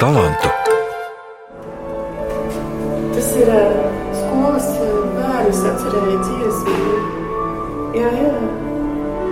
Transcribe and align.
talantu. 0.00 0.48
Tas 3.14 3.30
ir 3.36 3.50
skolas 4.16 4.68
bērnu 5.16 5.64
atcerēja 5.72 6.20
dziesmu. 6.24 6.76
Jā, 7.98 8.12
jā. 8.16 8.30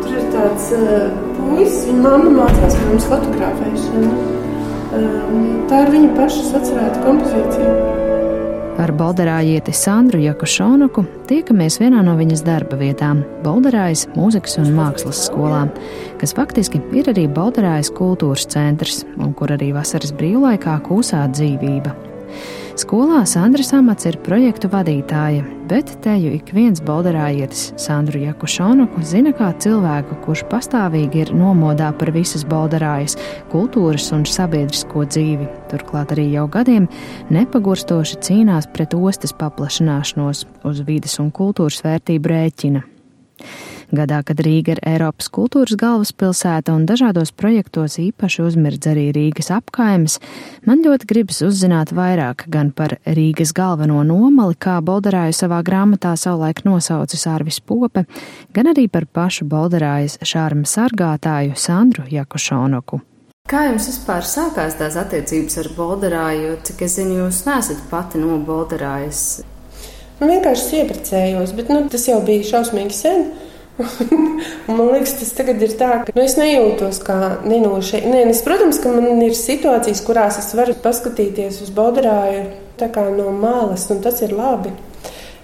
Tur 0.02 0.16
ir 0.18 0.26
tāds 0.34 0.72
puisis, 1.38 1.86
viņa 1.88 2.02
mamma 2.04 2.34
mācās, 2.42 2.76
kā 2.76 2.90
mums 2.90 3.08
fotografēšana. 3.08 4.12
Tā 5.70 5.80
ir 5.84 5.94
viņa 5.94 6.12
paša 6.18 6.44
atcerēta 6.60 7.06
kompozīcija. 7.06 7.97
Ar 8.78 8.92
Bolderājieti 8.94 9.72
Sandru 9.74 10.20
Jakušonuku 10.22 11.02
tiekamies 11.26 11.80
vienā 11.82 11.98
no 12.06 12.12
viņas 12.14 12.44
darba 12.46 12.78
vietām- 12.78 13.24
Bolderājas 13.46 14.06
mūzikas 14.14 14.54
un 14.62 14.70
mākslas 14.76 15.24
skolā, 15.26 15.64
kas 16.20 16.32
faktiski 16.32 16.78
ir 16.94 17.10
arī 17.10 17.26
Bolderājas 17.26 17.90
kultūras 17.90 18.46
centrs 18.46 19.04
un 19.18 19.34
kur 19.34 19.48
arī 19.48 19.72
vasaras 19.74 20.12
brīvlaikā 20.12 20.78
kūsā 20.86 21.26
dzīvība. 21.26 22.07
Skolā 22.78 23.24
Sandras 23.26 23.72
amats 23.74 24.06
ir 24.06 24.20
projektu 24.22 24.68
vadītāja, 24.70 25.42
bet 25.66 25.88
teju 26.04 26.30
ik 26.36 26.52
viens 26.54 26.78
bolderājietis 26.86 27.72
Sandru 27.80 28.20
Jakušonuku 28.22 29.02
zina 29.02 29.32
kā 29.34 29.48
cilvēku, 29.58 30.20
kurš 30.22 30.44
pastāvīgi 30.52 31.24
ir 31.24 31.32
nomodā 31.34 31.88
par 31.98 32.12
visas 32.14 32.44
bolderājas, 32.46 33.16
kultūras 33.50 34.06
un 34.14 34.22
sabiedrisko 34.30 35.02
dzīvi. 35.10 35.48
Turklāt 35.72 36.14
arī 36.14 36.28
jau 36.36 36.46
gadiem 36.54 36.86
nepagurstoši 37.34 38.20
cīnās 38.28 38.70
pret 38.70 38.94
ostas 38.94 39.34
paplašināšanos 39.34 40.44
uz 40.70 40.84
vides 40.86 41.18
un 41.18 41.32
kultūras 41.34 41.82
vērtību 41.82 42.30
rēķina. 42.30 42.84
Gadā, 43.88 44.18
kad 44.20 44.40
Rīga 44.44 44.74
ir 44.74 44.80
Eiropas 44.84 45.30
kultūras 45.32 45.72
galvaspilsēta 45.80 46.74
un 46.76 46.82
dažādos 46.84 47.30
projektos 47.32 47.96
īpaši 48.02 48.42
uzmirdz 48.44 48.90
arī 48.90 49.06
Rīgas 49.16 49.48
apkaimes, 49.54 50.18
man 50.68 50.82
ļoti 50.84 51.08
gribas 51.08 51.40
uzzināt 51.46 51.94
vairāk 51.96 52.44
gan 52.52 52.68
par 52.76 52.98
Rīgas 53.08 53.54
galveno 53.56 54.02
nomali, 54.04 54.58
kā 54.60 54.76
Bolderāju 54.84 55.38
savā 55.40 55.62
grāmatā 55.64 56.12
savulaik 56.20 56.66
nosaucis 56.68 57.24
Ārvis 57.32 57.62
Pope, 57.64 58.04
gan 58.52 58.68
arī 58.74 58.90
par 58.92 59.08
pašu 59.08 59.48
Bolderājas 59.48 60.20
šārma 60.20 60.68
sargātāju 60.68 61.56
Sandru 61.56 62.04
Jakušonoku. 62.12 63.00
Kā 63.48 63.64
jums 63.70 63.86
vispār 63.88 64.26
sākās 64.28 64.76
tās 64.76 65.00
attiecības 65.00 65.62
ar 65.62 65.72
Bolderāju, 65.72 66.48
jo, 66.50 66.56
cik 66.68 66.84
es 66.84 67.00
zinu, 67.00 67.22
jūs 67.22 67.46
nesat 67.48 67.80
pati 67.88 68.20
no 68.20 68.36
Bolderājas? 68.44 69.40
Vienkārši 70.20 70.82
ieprecējos, 70.82 71.56
bet 71.56 71.70
nu, 71.72 71.86
tas 71.88 72.04
jau 72.10 72.18
bija 72.26 72.44
šausmīgi 72.44 72.92
sen. 72.92 73.30
man 73.78 74.90
liekas, 74.92 75.14
tas 75.20 75.32
tagad 75.36 75.62
ir 75.62 75.74
tā, 75.78 75.90
ka 76.06 76.14
nu, 76.14 76.24
es 76.24 76.36
nejūtos 76.38 77.00
kā 77.06 77.18
nenošai. 77.46 78.02
Nē, 78.10 78.24
es, 78.32 78.42
protams, 78.46 78.80
ka 78.82 78.92
man 78.94 79.22
ir 79.24 79.36
situācijas, 79.38 80.02
kurās 80.06 80.40
es 80.42 80.50
varu 80.58 80.76
paskatīties 80.82 81.62
uz 81.64 81.74
Bodrāju 81.74 82.46
no 83.16 83.32
malas, 83.34 83.88
un 83.90 84.02
tas 84.02 84.20
ir 84.22 84.34
labi. 84.38 84.70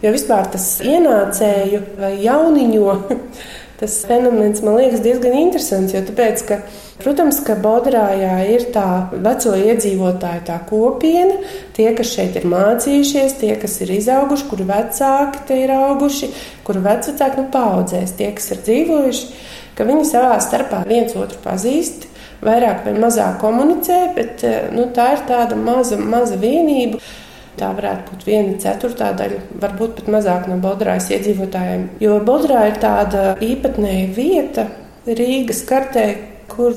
Jo 0.02 0.12
vispār 0.14 0.46
tas 0.52 0.66
ienācēju 0.84 1.80
vai 1.98 2.12
jauniņo 2.22 2.94
tas 3.80 4.00
fenomens 4.08 4.62
man 4.64 4.78
liekas 4.80 5.04
diezgan 5.04 5.36
interesants. 5.38 5.94
Jo 5.96 6.04
tāpēc, 6.06 6.46
ka 6.48 6.62
Protams, 6.94 7.40
ka 7.42 7.56
Bodrājā 7.58 8.36
ir 8.54 8.68
tā 8.72 9.10
veco 9.10 9.50
iedzīvotāju 9.58 10.42
tā 10.46 10.60
kopiena, 10.68 11.40
tie, 11.74 11.88
kas 11.98 12.12
šeit 12.14 12.38
ir 12.38 12.46
mācījušies, 12.46 13.34
tie, 13.40 13.50
kas 13.58 13.74
ir 13.82 13.90
izauguši, 13.96 14.46
kuru 14.50 14.66
vecāki 14.68 15.42
te 15.48 15.58
ir 15.64 15.72
auguši, 15.74 16.30
kuru 16.66 16.84
vecāki 16.84 17.42
nu 17.42 17.48
paudzēs, 17.52 18.14
tie, 18.14 18.30
kas 18.36 18.46
ir 18.54 18.62
dzīvojuši, 18.68 19.26
ka 19.74 19.88
viņi 19.88 20.06
savā 20.12 20.38
starpā 20.44 20.84
viens 20.86 21.16
otru 21.18 21.42
pazīst. 21.42 22.06
Vairāk 22.44 22.84
vai 22.84 22.92
mazāk 23.00 23.38
komunicē, 23.40 23.98
bet 24.14 24.42
nu, 24.76 24.86
tā 24.94 25.14
ir 25.16 25.26
tāda 25.26 25.56
maza, 25.58 25.96
maza 25.98 26.36
vienība. 26.38 27.00
Tā 27.58 27.70
varētu 27.76 28.10
būt 28.10 28.24
viena 28.26 28.56
ceturtā 28.62 29.12
daļa, 29.14 29.38
varbūt 29.62 29.98
pat 30.00 30.10
mazāk 30.10 30.48
no 30.50 30.58
Bodrājas 30.62 31.06
iedzīvotājiem. 31.14 31.86
Jo 32.02 32.18
Bodrā 32.26 32.64
ir 32.70 32.80
tāda 32.82 33.36
īpatnēja 33.44 34.08
vieta 34.16 34.66
Rīgas 35.06 35.62
kartē, 35.68 36.06
kur 36.50 36.74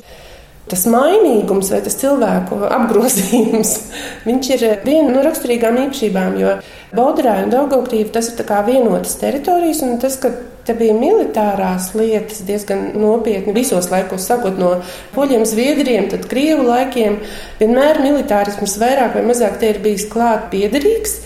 tas 0.69 0.83
mainīgums 0.91 1.71
vai 1.73 1.79
tas 1.85 1.97
cilvēku 1.97 2.59
apgrozījums, 2.67 3.73
viņš 4.27 4.51
ir 4.57 4.67
viena 4.85 5.15
no 5.15 5.23
raksturīgām 5.25 5.79
īpašībām, 5.87 6.37
jo 6.43 6.57
Baudrā 6.97 7.39
un 7.43 7.51
Daugavkrīva 7.51 8.13
tas 8.19 8.29
ir 8.31 8.45
kā 8.47 8.61
vienotas 8.67 9.17
teritorijas, 9.21 9.81
un 9.87 9.97
tas, 10.03 10.19
ka 10.21 10.31
te 10.67 10.75
bija 10.77 10.95
militārās 10.97 11.93
lietas 11.97 12.43
diezgan 12.47 12.91
nopietni 12.99 13.55
visos 13.55 13.89
laikos, 13.93 14.27
sākot 14.27 14.59
no 14.59 14.75
poļiem, 15.15 15.45
zviedriem, 15.47 16.09
tad 16.11 16.27
krievu 16.31 16.67
laikiem, 16.67 17.21
vienmēr 17.61 18.01
militārisms 18.03 18.77
vairāk 18.81 19.17
vai 19.17 19.25
mazāk 19.29 19.57
te 19.61 19.71
ir 19.73 19.81
bijis 19.83 20.07
klāt 20.11 20.49
piederīgs, 20.53 21.21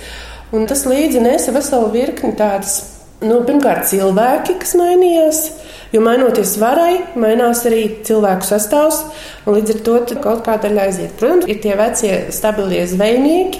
un 0.55 0.69
tas 0.69 0.85
līdzi 0.87 1.25
nesa 1.25 1.55
veselu 1.55 1.89
virkni 1.93 2.35
tādas, 2.37 2.79
nu, 3.25 3.41
pirmkārt 3.47 3.89
cilvēki, 3.91 4.59
kas 4.61 4.77
mainījās, 4.79 5.43
Jo 5.91 5.99
mainoties 5.99 6.53
varai, 6.55 7.01
mainās 7.19 7.65
arī 7.67 7.81
cilvēku 8.07 8.47
sastāvs, 8.47 9.01
un 9.43 9.57
līdz 9.57 9.73
ar 9.73 9.81
to 9.83 10.19
kaut 10.23 10.45
kā 10.45 10.55
daļa 10.63 10.85
aiziet. 10.87 11.17
Protams, 11.19 11.49
ir 11.51 11.59
tie 11.59 11.73
vecie 11.75 12.13
stabilie 12.31 12.85
zvejnieki, 12.87 13.59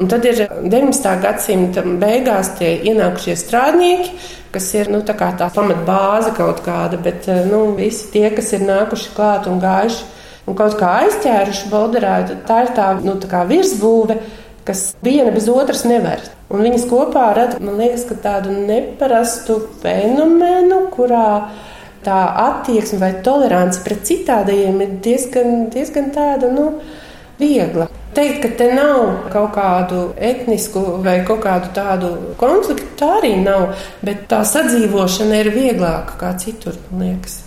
un 0.00 0.08
tad 0.08 0.24
ir 0.24 0.46
19. 0.64 1.10
gadsimta 1.22 1.84
beigās 2.00 2.54
tie 2.58 2.72
ienākušie 2.90 3.36
strādnieki, 3.36 4.14
kas 4.54 4.70
ir 4.74 4.90
nu, 4.90 5.02
tā, 5.06 5.14
tā 5.14 5.50
pamatbāze 5.54 6.32
kaut 6.36 6.64
kāda, 6.64 6.98
bet 7.00 7.28
nu, 7.50 7.68
visi 7.76 8.08
tie, 8.14 8.28
kas 8.34 8.50
ir 8.56 8.64
nākuši 8.66 9.12
klāt 9.16 9.46
un 9.50 9.60
gājuši 9.62 10.08
un 10.48 10.56
kaut 10.58 10.76
kā 10.80 10.94
aizķēruši 11.04 11.70
Bolderāju, 11.70 12.40
tā 12.48 12.64
ir 12.64 12.72
tā, 12.76 12.92
nu, 13.04 13.16
tā 13.22 13.44
virsbūve, 13.48 14.16
kas 14.66 14.90
viena 15.04 15.32
bez 15.34 15.48
otras 15.52 15.84
nevar. 15.88 16.22
Un 16.50 16.64
viņas 16.66 16.86
kopā 16.90 17.28
rada, 17.36 17.60
man 17.62 17.78
liekas, 17.78 18.08
tādu 18.24 18.54
neparastu 18.54 19.60
fenomenu, 19.82 20.86
kurā 20.94 21.50
tā 22.04 22.18
attieksme 22.48 22.98
vai 23.02 23.12
tolerance 23.24 23.82
pret 23.84 24.02
citādajiem 24.08 24.80
ir 24.82 24.96
diezgan, 25.04 25.68
diezgan 25.72 26.10
tāda, 26.14 26.50
nu, 26.52 26.72
viegla. 27.40 27.88
Teikt, 28.14 28.40
ka 28.42 28.48
te 28.58 28.66
nav 28.74 29.28
kaut 29.30 29.52
kādu 29.54 30.00
etnisku 30.18 30.82
vai 31.04 31.20
kaut 31.26 31.44
kādu 31.44 31.70
tādu 31.76 32.10
konfliktu, 32.40 32.88
tā 32.98 33.12
arī 33.20 33.36
nav, 33.42 33.70
bet 34.02 34.26
tā 34.30 34.40
sadzīvošana 34.46 35.38
ir 35.44 35.52
vieglāka 35.54 36.18
kā 36.18 36.34
citur, 36.42 36.78
man 36.90 37.06
liekas. 37.06 37.38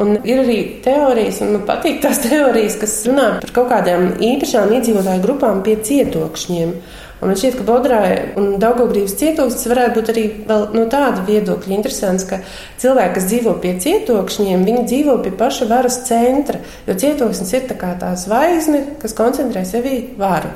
Un 0.00 0.16
ir 0.24 0.40
arī 0.42 0.58
teorijas, 0.84 1.42
un 1.44 1.54
man 1.54 1.66
patīk 1.68 2.00
tās 2.02 2.22
teorijas, 2.26 2.78
kas 2.80 2.96
runā 3.08 3.28
par 3.42 3.54
kaut 3.58 3.70
kādām 3.74 4.08
īpašām 4.30 4.74
iedzīvotāju 4.78 5.24
grupām 5.26 5.62
pie 5.66 5.76
cietokšņiem. 5.86 6.74
Un 7.20 7.28
man 7.28 7.36
šķiet, 7.36 7.58
ka 7.58 7.64
Bodrāja 7.68 8.20
un 8.40 8.54
Daugogrības 8.62 9.12
cietoksnis 9.20 9.68
varētu 9.68 9.98
būt 9.98 10.10
arī 10.12 10.24
no 10.48 10.86
tāda 10.88 11.20
viedokļa 11.26 11.74
interesants, 11.76 12.24
ka 12.28 12.40
cilvēki, 12.80 13.14
kas 13.18 13.28
dzīvo 13.28 13.54
pie 13.60 13.74
cietokšņiem, 13.84 14.64
viņi 14.64 14.86
dzīvo 14.88 15.18
pie 15.26 15.34
paša 15.36 15.68
varas 15.68 16.00
centra, 16.08 16.62
jo 16.88 16.96
cietoksnis 16.96 17.52
ir 17.58 17.68
tā 17.68 17.76
kā 17.80 17.92
tā 18.00 18.14
zvaigzne, 18.16 18.82
kas 19.02 19.16
koncentrē 19.18 19.66
sevī 19.68 20.00
varu. 20.20 20.54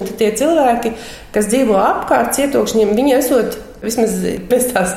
Tad 0.00 0.14
tie 0.18 0.32
cilvēki, 0.34 0.94
kas 1.34 1.50
dzīvo 1.52 1.78
apkārt 1.78 2.34
cietokšņiem, 2.38 2.94
viņi 2.98 3.16
esot 3.20 3.58
vismaz 3.84 4.18
pēc 4.50 4.70
tās 4.74 4.96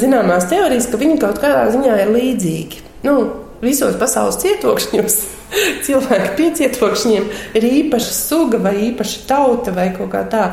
zināmās 0.00 0.48
teorijas, 0.50 0.88
ka 0.88 1.00
viņi 1.00 1.20
kaut 1.22 1.42
kādā 1.42 1.66
ziņā 1.74 2.00
ir 2.06 2.14
līdzīgi. 2.14 2.84
Nu, 3.04 3.18
visos 3.62 3.96
pasaules 4.00 4.38
cietokšņos 4.42 5.16
cilvēki 5.86 6.32
pie 6.38 6.48
cietokšņiem 6.58 7.28
ir 7.58 7.66
īpaša 7.68 8.12
suga 8.16 8.60
vai 8.62 8.74
īpaša 8.90 9.24
tauta 9.28 9.74
vai 9.76 9.88
kaut 9.94 10.10
kā 10.14 10.24
tā. 10.30 10.44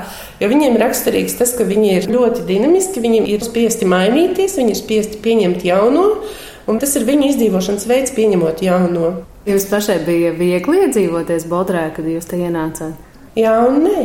Jo 0.42 0.52
viņiem 0.52 0.80
raksturīgs 0.82 1.38
tas, 1.40 1.56
ka 1.58 1.68
viņi 1.68 1.94
ir 1.98 2.10
ļoti 2.12 2.46
dinamiski, 2.48 3.04
viņi 3.04 3.26
ir 3.34 3.46
spiesti 3.46 3.90
mainīties, 3.90 4.58
viņi 4.60 4.76
ir 4.76 4.80
spiesti 4.80 5.22
pieņemt 5.24 5.66
jauno, 5.68 6.08
un 6.70 6.82
tas 6.82 6.96
ir 6.98 7.08
viņu 7.10 7.32
izdzīvošanas 7.34 7.88
veids, 7.90 8.16
pieņemot 8.18 8.66
jauno. 8.66 9.14
Jums 9.48 9.66
pašai 9.72 10.02
bija 10.06 10.36
viegli 10.38 10.84
iedzīvoties 10.86 11.48
Bodrē, 11.50 11.88
kad 11.96 12.06
jūs 12.06 12.30
te 12.30 12.38
ienācāt? 12.38 12.94
Jā 13.40 13.56
un 13.66 13.82
nē. 13.88 14.04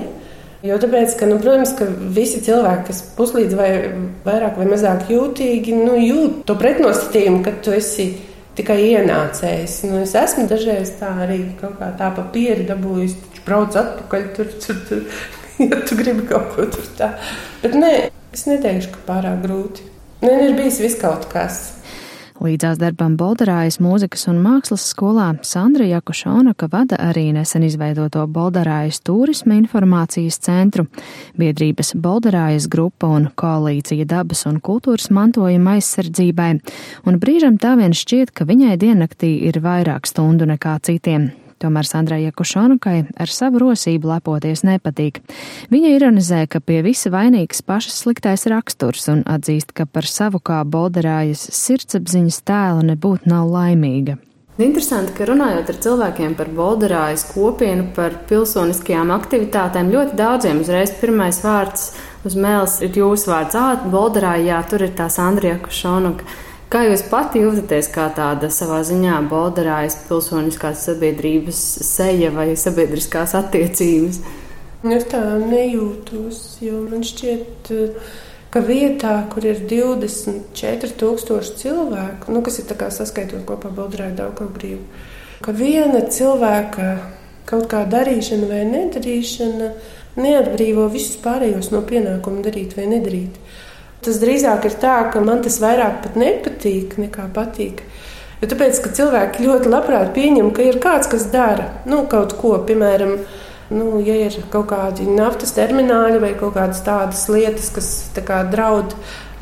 Jo 0.64 0.78
tāpēc, 0.80 1.12
ka, 1.20 1.26
nu, 1.28 1.36
protams, 1.38 1.74
ka 1.76 1.86
visi 1.86 2.40
cilvēki, 2.42 2.86
kas 2.88 3.02
puslīdz 3.18 3.58
vai 3.58 3.68
vairāk 4.24 4.56
vai 4.58 4.66
mazāk 4.70 5.10
jūtīgi, 5.12 5.74
nu, 5.76 5.98
jūt 6.00 6.40
to 6.48 6.56
pretnostatījumu, 6.58 7.42
ka 7.44 7.52
tu 7.62 7.74
esi 7.76 8.08
tikai 8.56 8.78
ienācējs. 8.90 9.80
Nu, 9.90 10.00
es 10.04 10.14
esmu 10.18 10.46
dažreiz 10.50 10.94
tā 11.00 11.12
arī 11.26 11.40
kaut 11.60 11.78
kā 11.80 11.90
tā 11.98 12.10
pa 12.16 12.24
pieri 12.32 12.66
dabūjis, 12.68 13.16
taču 13.26 13.44
brauc 13.46 13.76
atpakaļ 13.82 14.28
tur, 14.36 14.52
tur, 14.64 14.80
tur, 14.88 15.02
ja 15.70 15.80
tu 15.88 15.98
gribi 15.98 16.26
kaut 16.30 16.54
ko 16.54 16.68
tur 16.72 16.88
tā. 16.98 17.12
Bet 17.62 17.76
nē, 17.78 17.92
es 18.36 18.46
neteikšu, 18.48 18.94
ka 18.94 19.04
pārāk 19.10 19.42
grūti. 19.44 19.86
Nē, 20.24 20.36
ir 20.48 20.56
bijis 20.58 20.80
viss 20.82 21.00
kaut 21.00 21.28
kas. 21.32 21.62
Līdzās 22.36 22.76
darbam 22.76 23.14
Bolderājas 23.16 23.78
mūzikas 23.80 24.26
un 24.28 24.42
mākslas 24.44 24.84
skolā 24.90 25.30
Sandra 25.46 25.86
Jakušonaka 25.88 26.68
vada 26.72 26.98
arī 27.00 27.30
nesen 27.32 27.64
izveidoto 27.64 28.26
Bolderājas 28.28 29.00
turisma 29.06 29.56
informācijas 29.56 30.36
centru, 30.44 30.84
biedrības 31.40 31.94
Bolderājas 31.96 32.68
grupa 32.68 33.08
un 33.16 33.30
koalīcija 33.40 34.04
dabas 34.10 34.44
un 34.50 34.60
kultūras 34.60 35.08
mantojuma 35.08 35.78
aizsardzībai, 35.78 36.52
un 37.08 37.18
brīžam 37.22 37.56
tā 37.62 37.72
vien 37.80 37.96
šķiet, 37.96 38.36
ka 38.36 38.44
viņai 38.44 38.76
diennaktī 38.84 39.32
ir 39.48 39.62
vairāk 39.64 40.04
stundu 40.10 40.48
nekā 40.52 40.76
citiem. 40.84 41.30
Tomēr 41.62 41.88
Sandrai 41.88 42.20
Jakušonukai 42.26 42.98
ar 43.16 43.32
savu 43.32 43.62
rosību 43.62 44.10
lepoties 44.10 44.64
nepatīk. 44.66 45.22
Viņa 45.72 45.94
ironizē, 45.96 46.42
ka 46.50 46.60
pie 46.60 46.82
visa 46.84 47.12
vainīgs 47.14 47.64
pašas 47.64 48.02
sliktais 48.04 48.44
raksturs 48.52 49.08
un 49.12 49.24
atzīst, 49.24 49.72
ka 49.72 49.88
par 49.88 50.04
savu 50.04 50.42
kā 50.44 50.60
bolderājas 50.68 51.48
sirdsapziņas 51.56 52.42
tēlu 52.46 52.86
nebūt 52.92 53.28
nav 53.30 53.48
laimīga. 53.52 54.18
Interesanti, 54.56 55.12
ka 55.12 55.26
runājot 55.28 55.68
ar 55.68 55.78
cilvēkiem 55.84 56.34
par 56.36 56.48
Bolderājas 56.56 57.26
kopienu, 57.28 57.90
par 57.96 58.14
pilsoniskajām 58.28 59.10
aktivitātēm, 59.12 59.90
ļoti 59.92 60.16
daudziem 60.16 60.62
uzreiz 60.62 60.94
pirmais 60.96 61.42
vārds 61.44 61.90
uz 62.24 62.36
mēles 62.40 62.78
ir 62.86 62.96
jūsu 62.96 63.28
vārds. 63.34 63.52
Ā, 63.52 63.66
Bolderāja, 63.92 64.46
jā, 64.54 64.62
tur 64.70 64.86
ir 64.86 64.94
tās 64.96 65.18
Andrija 65.20 65.58
Kušonuka. 65.60 66.24
Kā 66.66 66.80
jūs 66.82 67.04
pati 67.06 67.44
jūtaties 67.44 67.86
kā 67.94 68.08
tāda 68.16 68.48
savā 68.50 68.80
ziņā 68.86 69.20
Bolderājas 69.30 70.00
pilsoniskās 70.08 70.82
sabiedrības 70.88 71.60
seja 71.86 72.32
vai 72.34 72.48
sabiedriskās 72.58 73.36
attiecības? 73.38 74.18
Es 74.96 75.06
tā 75.10 75.20
nejūtos, 75.42 76.40
jo 76.62 76.80
man 76.88 77.04
šķiet, 77.06 77.70
ka 78.50 78.62
vietā, 78.66 79.14
kur 79.30 79.46
ir 79.46 79.62
24,000 79.70 81.54
cilvēku, 81.62 82.34
nu, 82.34 82.42
kas 82.42 82.58
ir 82.58 82.74
saskaitot 82.98 83.46
kopā 83.46 83.70
Baltrāju 83.70 84.18
Daugabrīvu, 84.18 84.82
ka 85.46 85.54
viena 85.54 86.02
cilvēka 86.10 86.90
kaut 87.46 87.70
kā 87.70 87.84
darīšana 87.86 88.50
vai 88.50 88.64
nedarīšana 88.66 89.70
neatbrīvo 90.18 90.88
visus 90.90 91.18
pārējos 91.22 91.70
no 91.70 91.82
pienākuma 91.86 92.42
darīt 92.42 92.74
vai 92.78 92.88
nedarīt. 92.90 93.38
Tas 94.06 94.20
drīzāk 94.22 94.68
ir 94.68 94.76
tā, 94.82 94.98
ka 95.12 95.22
man 95.24 95.42
tas 95.42 95.58
vairāk 95.62 96.02
pat 96.04 96.18
nepatīk 96.20 96.94
nekā 97.02 97.26
patīk. 97.34 97.82
Jo 98.42 98.50
tāpēc, 98.52 98.78
ka 98.84 98.92
cilvēki 98.94 99.46
ļoti 99.46 99.72
labprāt 99.72 100.12
pieņem, 100.14 100.52
ka 100.54 100.62
ir 100.62 100.78
kāds, 100.82 101.08
kas 101.10 101.26
dara 101.32 101.70
nu, 101.88 102.04
kaut 102.10 102.36
ko, 102.38 102.54
piemēram, 102.68 103.18
Nu, 103.66 103.98
ja 103.98 104.14
ir 104.14 104.34
kaut 104.46 104.68
kādi 104.70 105.08
naftas 105.10 105.50
termināļi 105.56 106.20
vai 106.22 106.28
kaut 106.38 106.54
kādas 106.54 106.84
tādas 106.86 107.24
lietas, 107.26 107.72
kas 107.74 107.88
tā 108.14 108.22
kā 108.22 108.44
draud 108.46 108.92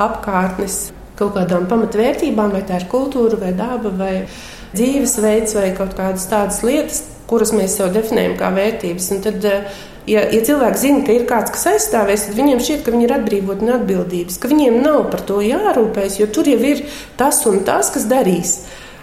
apkārtnes 0.00 0.78
kaut 1.18 1.34
kādām 1.36 1.66
pamatvērtībām, 1.68 2.54
vai 2.56 2.62
tā 2.64 2.80
ir 2.80 2.86
kultūra, 2.90 3.36
vai 3.42 3.52
daba, 3.56 3.92
vai 3.92 4.14
dzīvesveids, 4.72 5.54
vai 5.58 5.68
kaut 5.76 5.92
kādas 5.98 6.24
tādas 6.30 6.62
lietas, 6.64 7.02
kuras 7.28 7.52
mēs 7.54 7.76
sev 7.76 7.92
definējam 7.94 8.38
kā 8.40 8.48
vērtības. 8.56 9.10
Un 9.12 9.20
tad, 9.28 9.46
ja, 10.10 10.24
ja 10.32 10.40
cilvēki 10.46 10.80
zina, 10.80 11.02
ka 11.06 11.14
ir 11.14 11.26
kāds, 11.28 11.52
kas 11.54 11.66
aizstāvēs, 11.74 12.28
tad 12.28 12.38
viņiem 12.38 12.62
šķiet, 12.62 12.84
ka 12.84 12.94
viņi 12.94 13.06
ir 13.08 13.14
atbrīvoti 13.18 13.68
no 13.68 13.76
atbildības, 13.78 14.38
ka 14.40 14.50
viņiem 14.52 14.80
nav 14.84 15.06
par 15.12 15.24
to 15.28 15.40
jārūpējas, 15.44 16.18
jo 16.20 16.30
tur 16.32 16.50
jau 16.50 16.60
ir 16.72 16.84
tas 17.20 17.42
un 17.50 17.62
tas, 17.66 17.92
kas 17.94 18.08
darīs. 18.10 18.58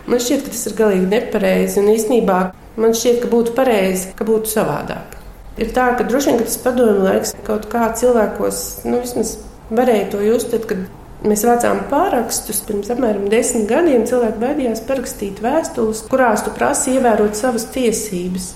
Man 0.10 0.22
šķiet, 0.22 0.46
ka 0.46 0.54
tas 0.54 0.66
ir 0.68 0.78
galīgi 0.80 1.10
nepareizi. 1.12 1.82
Un 1.82 1.92
īstenībā 1.94 2.40
man 2.82 2.96
šķiet, 2.98 3.22
ka 3.22 3.30
būtu 3.32 3.54
pareizi, 3.58 4.14
ka 4.18 4.26
būtu 4.28 4.50
savādāk. 4.50 5.18
Ir 5.62 5.70
tā, 5.76 5.92
ka 5.98 6.08
droši 6.08 6.32
vien 6.32 6.40
ka 6.40 6.48
tas 6.48 6.58
padomju 6.64 7.04
laiks 7.06 7.36
kaut 7.46 7.68
kā 7.70 7.92
cilvēkos 8.00 8.62
nu, 8.88 9.02
vismaz 9.04 9.36
varēja 9.70 10.08
to 10.14 10.22
just, 10.24 10.50
tad, 10.54 10.66
kad 10.70 11.28
mēs 11.28 11.44
vācām 11.46 11.84
pārakstus 11.92 12.64
pirms 12.66 12.90
apmēram 12.94 13.28
desmit 13.32 13.68
gadiem. 13.70 14.08
Cilvēki 14.10 14.42
baidījās 14.42 14.84
parakstīt 14.88 15.42
vēstules, 15.44 16.06
kurās 16.10 16.46
tu 16.46 16.54
prasi 16.56 16.96
ievērot 16.96 17.38
savas 17.38 17.68
tiesības. 17.76 18.54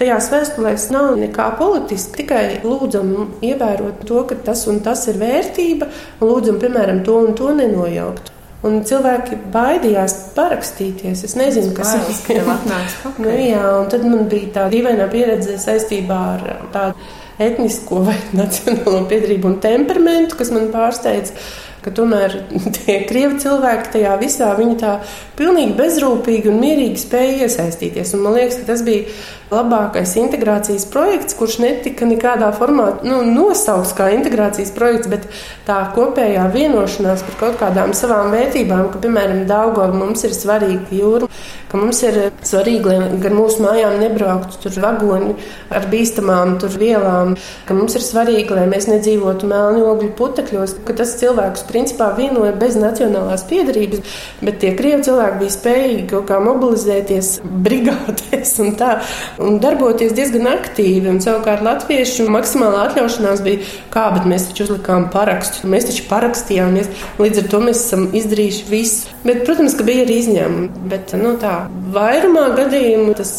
Tajās 0.00 0.30
vēstulēs 0.32 0.86
nav 0.94 1.10
nekā 1.20 1.50
politiska, 1.58 2.22
tikai 2.22 2.44
lūdzam 2.64 3.10
ievērot 3.44 4.06
to, 4.08 4.22
ka 4.30 4.38
tas 4.46 4.62
un 4.70 4.78
tas 4.80 5.02
ir 5.12 5.18
vērtība, 5.20 5.90
un 6.20 6.30
lūdzam, 6.30 6.56
piemēram, 6.62 7.02
to 7.04 7.18
un 7.20 7.34
to 7.36 7.50
nenojaukt. 7.58 8.32
Un 8.64 8.80
cilvēki 8.84 9.36
baidījās 9.52 10.14
parakstīties. 10.36 11.24
Es 11.28 11.36
nezinu, 11.36 11.74
kas 11.76 11.92
tas 11.96 12.24
atnāca. 12.24 13.12
nu, 13.22 13.30
jā, 13.44 13.60
un 13.76 13.88
tad 13.92 14.04
man 14.08 14.24
bija 14.32 14.54
tā 14.56 14.68
dīvaina 14.72 15.08
pieredze 15.12 15.60
saistībā 15.60 16.20
ar 16.34 16.46
tādu 16.72 17.10
etnisko 17.40 18.00
vai 18.08 18.16
nacionālo 18.40 19.02
piedarību 19.08 19.52
un 19.52 19.58
temperamentu, 19.64 20.40
kas 20.40 20.52
man 20.56 20.72
pārsteidza 20.72 21.36
ka 21.84 21.92
tomēr 21.96 22.34
tie 22.76 23.00
krievi 23.08 23.40
cilvēki 23.40 23.92
tajā 23.96 24.16
visā 24.20 24.50
viņi 24.58 24.78
tā 24.80 24.96
pilnīgi 25.38 25.76
bezrūpīgi 25.78 26.50
un 26.52 26.58
mierīgi 26.62 27.00
spēja 27.00 27.46
iesaistīties. 27.46 28.14
Un 28.16 28.24
man 28.26 28.36
liekas, 28.36 28.60
ka 28.60 28.72
tas 28.72 28.84
bija 28.86 29.06
labākais 29.50 30.14
integrācijas 30.20 30.86
projekts, 30.90 31.34
kurš 31.38 31.58
netika 31.64 32.06
nekādā 32.08 32.50
formā 32.56 32.86
nu, 33.06 33.20
nosaukts 33.26 33.92
kā 33.98 34.10
integrācijas 34.14 34.72
projekts, 34.76 35.10
bet 35.10 35.26
tā 35.66 35.80
kopējā 35.94 36.46
vienošanās 36.54 37.24
par 37.26 37.38
kaut 37.40 37.58
kādām 37.62 37.94
savām 37.96 38.30
vērtībām, 38.34 38.90
ka, 38.92 39.02
piemēram, 39.02 39.44
Daugava 39.50 39.96
mums 39.96 40.22
ir 40.26 40.34
svarīga 40.36 40.94
jūra, 40.94 41.28
ka 41.70 41.78
mums 41.80 42.02
ir 42.06 42.18
svarīgi, 42.46 42.86
lai 42.86 43.18
gar 43.22 43.34
mūsu 43.34 43.64
mājām 43.64 43.96
nebrauktu 44.02 44.60
tur 44.64 44.78
vagoni 44.82 45.34
ar 45.74 45.86
bīstamām 45.90 46.56
tur 46.62 46.74
vielām, 46.78 47.36
ka 47.66 47.76
mums 47.76 47.96
ir 47.98 48.04
svarīgi, 48.06 48.54
lai 48.54 48.66
mēs 48.70 48.88
nedzīvotu 48.90 49.50
melnu 49.50 49.84
ogļu 49.92 50.12
putekļos, 50.18 50.76
ka 50.86 50.96
tas 50.98 51.16
cilvēkus 51.20 51.66
principā 51.70 52.10
vienoja 52.18 52.54
bez 52.58 52.78
nacionālās 52.78 53.46
piedarības, 53.50 54.16
bet 54.42 54.60
tie 54.62 54.74
krievi 54.78 55.04
cilvēki 55.06 55.42
bija 55.42 55.56
spējīgi 55.56 56.06
kaut 56.14 56.28
kā 56.30 56.40
mobilizēties 56.42 57.32
brigādēs 57.66 58.56
un 58.62 58.74
tā 58.78 58.96
un 59.46 59.58
darboties 59.62 60.14
diezgan 60.16 60.48
aktīvi. 60.50 61.08
Un, 61.10 61.20
savukārt 61.24 61.64
latviešu 61.64 62.28
maksimālā 62.32 62.86
atļaušanās 62.88 63.42
bija, 63.46 63.64
kā, 63.94 64.08
bet 64.16 64.28
mēs 64.30 64.48
taču 64.50 64.66
uzlikām 64.68 65.08
parakstu, 65.14 65.70
mēs 65.70 65.90
taču 65.90 66.06
parakstījāmies, 66.10 66.90
līdz 67.20 67.44
ar 67.44 67.50
to 67.52 67.62
mēs 67.66 67.84
esam 67.84 68.08
izdarījuši 68.16 68.66
visu. 68.70 69.14
Bet, 69.26 69.44
protams, 69.48 69.76
ka 69.78 69.86
bija 69.88 70.06
arī 70.06 70.20
izņēmumi, 70.24 70.88
bet 70.92 71.14
nu, 71.20 71.36
tā 71.40 71.54
vairumā 71.94 72.50
gadījumu 72.58 73.14
tas 73.18 73.34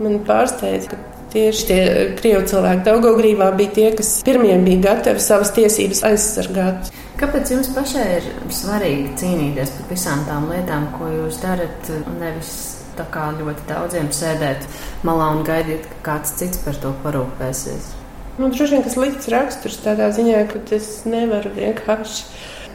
man 0.00 0.20
pārsteidza. 0.26 1.00
Tieši 1.32 1.62
tie 1.64 1.84
krievu 2.18 2.42
cilvēki 2.50 2.84
Daugaugrībā 2.84 3.46
bija 3.56 3.72
tie, 3.78 3.86
kas 3.96 4.18
pirmie 4.26 4.52
bija 4.60 4.82
gatavi 4.90 5.22
savas 5.24 5.54
tiesības 5.56 6.02
aizsargāt. 6.04 6.92
Kāpēc 7.22 7.54
jums 7.54 7.70
pašai 7.72 8.04
ir 8.18 8.28
svarīgi 8.52 9.14
cīnīties 9.22 9.72
par 9.78 9.88
visām 9.94 10.26
tām 10.28 10.50
lietām, 10.52 10.90
ko 10.98 11.08
jūs 11.08 11.40
darat, 11.40 11.88
un 11.94 12.20
nevis 12.20 12.52
tā 12.98 13.06
kā 13.12 13.30
ļoti 13.38 13.66
daudziem 13.68 14.12
sēdēt 14.14 14.68
malā 15.06 15.32
un 15.36 15.42
gaidīt, 15.46 15.88
ka 15.88 16.06
kāds 16.10 16.36
cits 16.38 16.62
par 16.64 16.78
to 16.82 16.92
parūpēsies. 17.04 17.92
Nu, 18.38 18.48
droši 18.48 18.78
vien 18.78 18.84
tas 18.86 18.94
slikts 18.96 19.28
raksturs 19.28 19.76
tādā 19.84 20.08
ziņā, 20.16 20.46
ka 20.48 20.62
es 20.72 21.02
nevaru 21.04 21.52
vienkārši. 21.52 22.24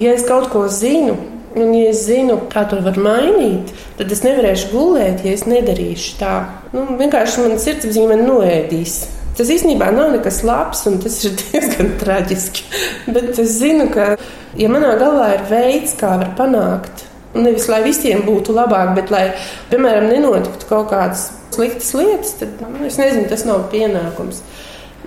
Ja 0.03 0.13
es 0.13 0.25
kaut 0.27 0.51
ko 0.53 0.67
zinu, 0.69 1.15
un 1.57 1.73
ja 1.73 1.87
es 1.89 2.03
zinu, 2.05 2.37
kā 2.51 2.67
to 2.69 2.77
var 2.85 2.99
mainīt, 3.01 3.73
tad 3.97 4.13
es 4.13 4.21
nevarēšu 4.25 4.69
gulēt, 4.75 5.25
ja 5.25 5.33
es 5.33 5.47
nedarīšu 5.49 6.13
tā. 6.19 6.35
Nu, 6.75 6.85
vienkārši 6.99 7.47
man 7.47 7.57
sirdsapziņa 7.63 8.11
man 8.13 8.23
noēdīs. 8.29 8.99
Tas 9.37 9.49
īstenībā 9.53 9.89
nav 9.93 10.13
nekas 10.13 10.43
labs, 10.45 10.85
un 10.89 11.01
tas 11.01 11.17
ir 11.25 11.33
diezgan 11.41 11.95
traģiski. 12.01 12.69
Bet 13.09 13.33
es 13.33 13.57
zinu, 13.57 13.89
ka, 13.93 14.13
ja 14.61 14.69
manā 14.69 14.93
galvā 15.01 15.33
ir 15.39 15.45
veids, 15.49 15.97
kā 15.97 16.19
var 16.21 16.35
panākt 16.37 17.06
Nevis 17.35 17.67
lai 17.69 17.81
visiem 17.83 18.23
būtu 18.25 18.55
labāk, 18.55 18.93
bet 18.97 19.11
lai, 19.13 19.25
piemēram, 19.71 20.07
nenotiktu 20.09 20.69
kaut 20.69 20.89
kādas 20.93 21.27
sliktas 21.53 21.91
lietas, 21.97 22.33
tad 22.39 22.61
nu, 22.63 22.85
es 22.87 22.97
nezinu, 23.01 23.27
tas 23.29 23.43
nav 23.47 23.67
pienākums. 23.73 24.41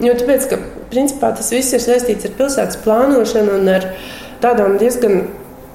Jo 0.00 0.15
tāpēc, 0.17 0.47
ka 0.50 0.59
principā 0.93 1.33
tas 1.37 1.50
viss 1.53 1.75
ir 1.77 1.83
saistīts 1.85 2.29
ar 2.29 2.37
pilsētas 2.39 2.81
plānošanu 2.85 3.57
un 3.59 3.73
ar 3.73 3.89
tādām 4.41 4.79
diezgan 4.81 5.27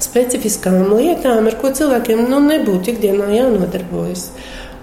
specifiskām 0.02 0.94
lietām, 0.94 1.48
ar 1.48 1.58
ko 1.62 1.72
cilvēkiem 1.76 2.26
nu, 2.30 2.42
nebūtu 2.46 2.96
ikdienā 2.96 3.30
jānodarbojas. 3.36 4.30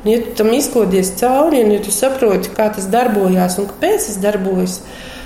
Un, 0.02 0.12
ja 0.12 0.20
tu 0.24 0.36
tam 0.38 0.52
izkodies 0.54 1.14
cauri, 1.20 1.62
un 1.66 1.74
ja 1.76 1.82
tu 1.82 1.94
saproti, 1.94 2.52
kā 2.56 2.68
tas 2.74 2.88
darbojās 2.90 3.58
un 3.62 3.68
kāpēc 3.70 4.08
tas 4.08 4.20
darbojas, 4.22 4.78
tad 4.82 5.21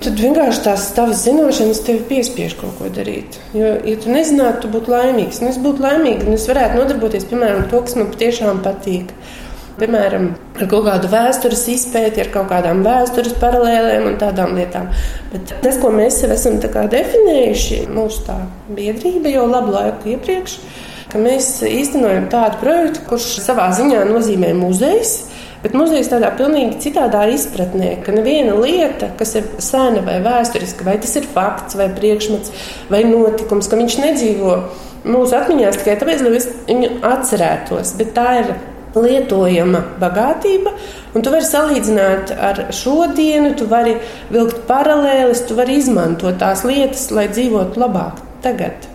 Tad 0.00 0.16
vienkārši 0.16 0.62
tās 0.64 0.86
tavas 0.96 1.26
zināšanas 1.26 1.82
tevi 1.84 2.00
piespiež 2.08 2.54
kaut 2.56 2.78
ko 2.78 2.88
darīt. 2.88 3.36
Jo, 3.52 3.74
ja 3.84 3.98
tu 4.00 4.08
nezinātu, 4.08 4.62
tu 4.62 4.70
būtu 4.72 4.94
laimīgs. 4.94 5.42
Nu, 5.42 5.50
es 5.52 5.58
būtu 5.60 5.84
laimīgs, 5.84 6.24
un 6.24 6.38
es 6.38 6.46
varētu 6.48 6.78
nodarboties 6.80 7.26
piemēram 7.28 7.66
to, 7.68 7.82
kas 7.84 7.98
man 7.98 8.08
patiešām 8.14 8.62
patīk. 8.64 9.12
Piemēram, 9.76 10.30
ar 10.56 10.70
kaut 10.72 10.86
kādu 10.88 11.10
vēstures 11.12 11.66
izpēti, 11.74 12.24
ar 12.24 12.32
kaut 12.32 12.48
kādām 12.48 12.80
vēstures 12.84 13.36
paralēlēm 13.42 14.08
un 14.08 14.16
tādām 14.20 14.56
lietām. 14.56 14.88
Bet 15.34 15.52
tas, 15.60 15.76
ko 15.80 15.92
mēs 15.92 16.22
sev 16.22 16.32
esam 16.32 16.56
definējuši, 16.64 17.82
mūsu 17.92 18.24
tā 18.24 18.38
biedrība 18.72 19.32
jau 19.36 19.44
labu 19.52 19.76
laiku 19.76 20.14
iepriekš, 20.16 20.56
ka 21.12 21.20
mēs 21.20 21.58
īstenojam 21.68 22.30
tādu 22.32 22.60
projektu, 22.64 23.04
kurš 23.08 23.34
savā 23.44 23.68
ziņā 23.76 24.06
nozīmē 24.08 24.56
muzejs 24.56 25.18
Bet 25.60 25.74
muzejs 25.76 26.08
tādā 26.08 26.30
pilnīgi 26.38 26.78
citādā 26.86 27.26
izpratnē, 27.34 27.98
ka 28.04 28.14
neviena 28.16 28.54
lieta, 28.56 29.10
kas 29.18 29.34
ir 29.36 29.48
sena 29.60 30.00
vai 30.06 30.16
vēsturiska, 30.24 30.86
vai 30.86 30.96
tas 31.02 31.12
ir 31.20 31.28
fakts, 31.28 31.76
vai 31.76 31.90
priekšmets, 31.92 32.54
vai 32.92 33.02
notikums, 33.04 33.68
ka 33.68 33.76
viņš 33.80 33.98
nedzīvo 34.00 34.56
mūsu 35.04 35.36
atmiņās 35.36 35.80
tikai 35.80 35.98
tāpēc, 36.00 36.24
lai 36.24 36.32
viņu 36.70 36.92
atcerētos. 37.10 37.92
Bet 38.00 38.14
tā 38.16 38.28
ir 38.40 38.54
lietojama 38.96 39.84
bagātība, 40.00 40.72
un 41.14 41.24
tu 41.24 41.32
vari 41.34 41.46
salīdzināt 41.46 42.32
ar 42.34 42.64
šodienu, 42.74 43.52
tu 43.58 43.68
vari 43.70 43.98
vilkt 44.32 44.64
paralēlis, 44.70 45.44
tu 45.46 45.58
vari 45.60 45.78
izmantot 45.78 46.40
tās 46.40 46.64
lietas, 46.66 47.10
lai 47.14 47.28
dzīvotu 47.30 47.84
labāk 47.84 48.24
tagad. 48.44 48.89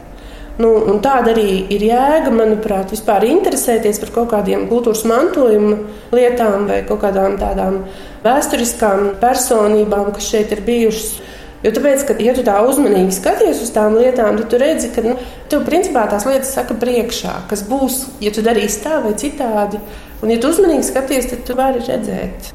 Nu, 0.56 0.70
tāda 1.04 1.34
arī 1.34 1.66
ir 1.76 1.84
jēga, 1.84 2.32
manuprāt, 2.32 2.94
vispār 2.94 3.26
interesēties 3.28 4.00
par 4.00 4.12
kaut 4.16 4.30
kādiem 4.32 4.70
kultūras 4.70 5.04
mantojuma 5.10 5.82
lietām 6.16 6.70
vai 6.70 6.80
kaut 6.88 7.02
kādām 7.02 7.36
tādām 7.42 7.82
vēsturiskām 8.24 9.18
personībām, 9.20 10.14
kas 10.16 10.30
šeit 10.32 10.56
ir 10.56 10.64
bijušas. 10.64 11.18
Jo 11.66 11.74
tāpēc, 11.76 12.06
ka, 12.08 12.16
ja 12.22 12.32
tu 12.38 12.44
tā 12.46 12.56
uzmanīgi 12.64 13.16
skaties 13.16 13.64
uz 13.66 13.72
tām 13.76 13.98
lietām, 13.98 14.38
tad 14.40 14.52
tu 14.52 14.60
redzi, 14.62 14.92
ka 14.96 15.04
nu, 15.04 15.16
tev 15.52 15.66
principā 15.68 16.06
tās 16.12 16.28
lietas 16.30 16.54
saka 16.56 16.78
priekšā, 16.80 17.34
kas 17.50 17.66
būs, 17.68 18.04
ja 18.24 18.32
tu 18.32 18.44
darīsi 18.46 18.84
tā 18.84 19.00
vai 19.04 19.16
citādi. 19.20 19.82
Un, 20.22 20.32
ja 20.32 20.38
tu 20.40 20.54
uzmanīgi 20.54 20.86
skaties, 20.88 21.32
tad 21.34 21.44
tu 21.48 21.58
vari 21.58 21.82
redzēt. 21.84 22.54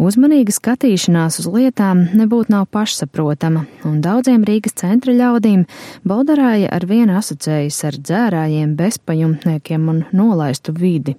Uzmanīga 0.00 0.48
skatīšanās 0.56 1.42
uz 1.42 1.46
lietām 1.52 2.06
nebūtu 2.16 2.54
nav 2.54 2.62
pašsaprotama, 2.72 3.66
un 3.84 3.98
daudziem 4.00 4.46
Rīgas 4.48 4.78
centra 4.80 5.12
ļaudīm 5.12 5.66
Boldarāja 6.08 6.70
ar 6.72 6.86
vienu 6.88 7.18
asociējas 7.18 7.82
ar 7.84 7.98
dzērājiem, 8.00 8.70
bezpajumtniekiem 8.78 9.90
un 9.92 9.98
nolaistu 10.16 10.72
vidi. 10.72 11.18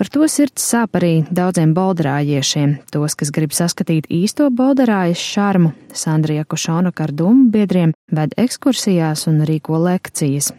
Par 0.00 0.08
to 0.14 0.24
sirds 0.30 0.64
sāp 0.64 0.96
arī 0.96 1.26
daudziem 1.28 1.74
boldarājiešiem, 1.76 2.78
tos, 2.94 3.18
kas 3.18 3.34
grib 3.34 3.52
saskatīt 3.52 4.08
īsto 4.08 4.48
boldarājas 4.48 5.20
šarmu, 5.20 5.74
Sandrija 5.92 6.46
Košona 6.48 6.94
ar 6.96 7.12
domu 7.12 7.50
biedriem 7.52 7.92
ved 8.08 8.32
ekskursijās 8.40 9.26
un 9.28 9.42
rīko 9.44 9.82
lekcijas. 9.84 10.54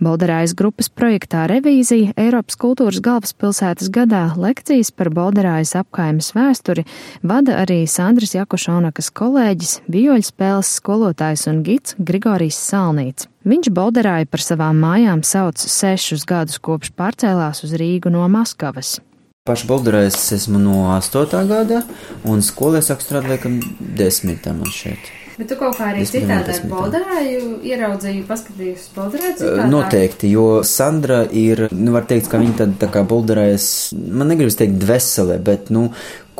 Bolderājas 0.00 0.54
grupas 0.56 0.88
projektā 0.88 1.42
Revīzija 1.50 2.14
Eiropas 2.16 2.56
kultūras 2.56 3.02
galvaspilsētas 3.04 3.90
gadā 3.92 4.22
lekcijas 4.32 4.88
par 4.96 5.10
Bolderājas 5.12 5.74
apkaimes 5.76 6.30
vēsturi 6.32 6.86
vada 7.20 7.58
arī 7.60 7.82
Sandras 7.84 8.32
Jakušonakas 8.32 9.12
kolēģis, 9.12 9.74
vioļspēles 9.92 10.72
skolotājs 10.80 11.44
un 11.52 11.60
gids 11.66 11.98
Grigorijs 12.00 12.56
Salnīts. 12.70 13.28
Viņš 13.44 13.68
Bolderāju 13.76 14.30
par 14.32 14.44
savām 14.46 14.80
mājām 14.80 15.20
sauc 15.20 15.60
sešus 15.60 16.24
gadus 16.24 16.56
kopš 16.64 16.94
pārcēlās 16.96 17.60
uz 17.68 17.76
Rīgu 17.76 18.08
no 18.08 18.24
Maskavas. 18.32 18.96
Pašu 19.44 19.68
Bolderājas 19.68 20.16
esmu 20.32 20.62
no 20.64 20.86
8. 20.96 21.44
gada, 21.48 21.84
un 22.24 22.40
skolē 22.40 22.80
sāku 22.80 23.04
strādāt 23.04 23.34
laikam 23.36 23.60
10. 24.00 24.48
man 24.56 24.72
šeit. 24.72 25.12
Bet 25.40 25.48
tu 25.48 25.56
kaut 25.56 25.78
kā 25.78 25.86
arī 25.88 26.02
citādi 26.04 26.52
ar 26.52 26.64
Bolderāju 26.68 27.44
ieraudzīji, 27.64 28.26
paskatījus 28.28 28.90
Bolderāju 28.92 29.38
citādi? 29.38 29.68
Noteikti, 29.72 30.28
jo 30.34 30.48
Sandra 30.68 31.22
ir, 31.32 31.62
nu, 31.72 31.94
var 31.94 32.04
teikt, 32.10 32.28
ka 32.28 32.36
viņa 32.42 32.56
tad 32.58 32.74
tā 32.82 32.90
kā 32.92 33.06
Bolderājas, 33.08 33.68
man 33.96 34.28
negribas 34.28 34.58
teikt 34.60 34.76
dvesele, 34.82 35.38
bet, 35.46 35.70
nu, 35.72 35.86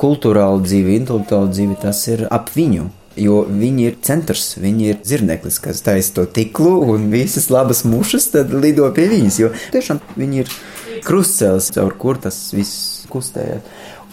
kultūrāla 0.01 0.61
dzīve, 0.67 0.93
intelektuāla 0.99 1.49
dzīve, 1.49 1.79
tas 1.81 2.03
ir 2.13 2.27
ap 2.29 2.53
viņu. 2.53 2.91
Jo 3.21 3.41
viņi 3.49 3.87
ir 3.89 3.97
centrs, 4.05 4.45
viņi 4.61 4.91
ir 4.93 5.01
zirneklis, 5.09 5.57
kas 5.65 5.81
taisa 5.85 6.19
to 6.19 6.27
tiklu, 6.37 6.75
un 6.93 7.09
visas 7.13 7.49
labas 7.51 7.83
mušas 7.89 8.29
tad 8.35 8.53
lido 8.53 8.87
pie 8.97 9.09
viņas. 9.11 9.41
Jo 9.41 9.51
tiešām 9.73 10.03
viņi 10.21 10.45
ir 10.45 10.53
krustcēlis, 11.09 11.73
caur 11.75 11.97
kur 12.01 12.21
tas 12.21 12.37
viss 12.53 13.09
kustējās. 13.11 13.65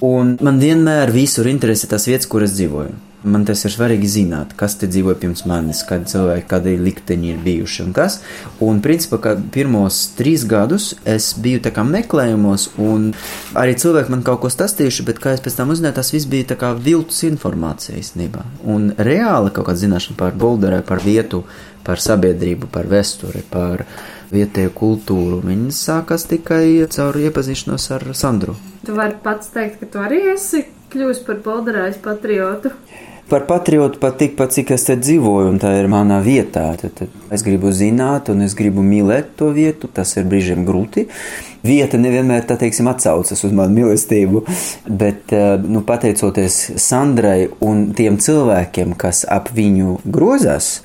Un 0.08 0.36
man 0.46 0.64
vienmēr 0.64 1.12
visur 1.12 1.52
interesē 1.52 1.92
tās 1.92 2.08
vietas, 2.08 2.30
kur 2.32 2.48
es 2.48 2.56
dzīvoju. 2.56 2.96
Man 3.28 3.44
tas 3.48 3.64
ir 3.68 3.74
svarīgi 3.74 4.08
zināt, 4.08 4.54
kas 4.60 4.78
te 4.80 4.88
dzīvoja 4.88 5.18
pirms 5.20 5.44
manis, 5.50 5.82
kādi 5.88 6.08
cilvēki, 6.14 6.46
kādi 6.48 6.76
likteņi 6.80 7.32
ir 7.34 7.40
bijuši 7.44 7.84
un 7.84 7.94
kas. 7.96 8.20
Un, 8.64 8.80
principā, 8.84 9.34
pirmos 9.54 10.00
trīs 10.18 10.46
gadus 10.48 10.94
es 11.08 11.34
biju 11.44 11.62
tā 11.66 11.74
kā 11.76 11.84
meklējumos, 11.88 12.70
un 12.80 13.10
arī 13.58 13.76
cilvēki 13.80 14.14
man 14.14 14.24
kaut 14.28 14.44
ko 14.46 14.52
stāstījuši, 14.54 15.08
bet, 15.10 15.20
kā 15.24 15.36
es 15.36 15.44
pēc 15.44 15.58
tam 15.60 15.74
uzzināju, 15.76 15.98
tas 16.00 16.14
viss 16.16 16.30
bija 16.30 16.54
tā 16.54 16.60
kā 16.62 16.72
viltus 16.74 17.24
informācija 17.28 17.98
īstenībā. 18.00 18.46
Un 18.72 18.94
reāli 18.96 19.52
kaut 19.52 19.68
kāda 19.68 19.84
zināšana 19.84 20.20
par 20.20 20.38
Bolderē, 20.40 20.80
par 20.88 21.04
vietu, 21.04 21.44
par 21.88 22.00
sabiedrību, 22.04 22.72
par 22.72 22.88
vēsturi, 22.92 23.44
par 23.52 23.84
vietēju 24.32 24.72
kultūru. 24.76 25.42
Viņas 25.48 25.84
sākas 25.90 26.28
tikai 26.32 26.88
caur 26.94 27.20
iepazīšanos 27.28 27.92
ar 27.96 28.08
Sandru. 28.18 28.58
Tu 28.86 28.96
vari 28.96 29.20
pats 29.24 29.52
teikt, 29.54 29.82
ka 29.82 29.92
tu 29.92 30.04
arī 30.04 30.24
esi 30.34 30.66
kļuvis 30.92 31.24
par 31.28 31.40
Bolderājas 31.44 32.00
patriotu 32.04 32.72
par 33.30 33.46
patriotu 33.48 34.00
pat 34.00 34.18
tikpat, 34.22 34.54
cik 34.56 34.72
es 34.76 34.86
te 34.88 34.96
dzīvoju, 35.00 35.52
un 35.52 35.60
tā 35.62 35.74
ir 35.82 35.90
manā 35.92 36.20
vietā. 36.24 36.70
Tad, 36.80 36.94
tad 36.98 37.34
es 37.34 37.44
gribu 37.46 37.74
zināt, 37.76 38.32
un 38.32 38.46
es 38.46 38.56
gribu 38.58 38.86
mīlēt 38.86 39.36
to 39.40 39.52
vietu. 39.56 39.90
Tas 39.92 40.16
ir 40.18 40.28
brīžiem 40.30 40.64
grūti. 40.68 41.08
Vieta 41.68 42.00
nevienmēr 42.00 42.46
tā 42.48 42.56
teiksim 42.62 42.88
atsaucas 42.88 43.44
uz 43.44 43.54
manu 43.56 43.76
mīlestību, 43.76 44.44
bet 44.88 45.34
eh, 45.36 45.58
nu, 45.60 45.82
pateicoties 45.88 46.60
Sandrai 46.80 47.50
un 47.66 47.90
tiem 47.98 48.20
cilvēkiem, 48.24 48.96
kas 49.00 49.26
ap 49.28 49.52
viņu 49.58 49.98
grozās, 50.06 50.78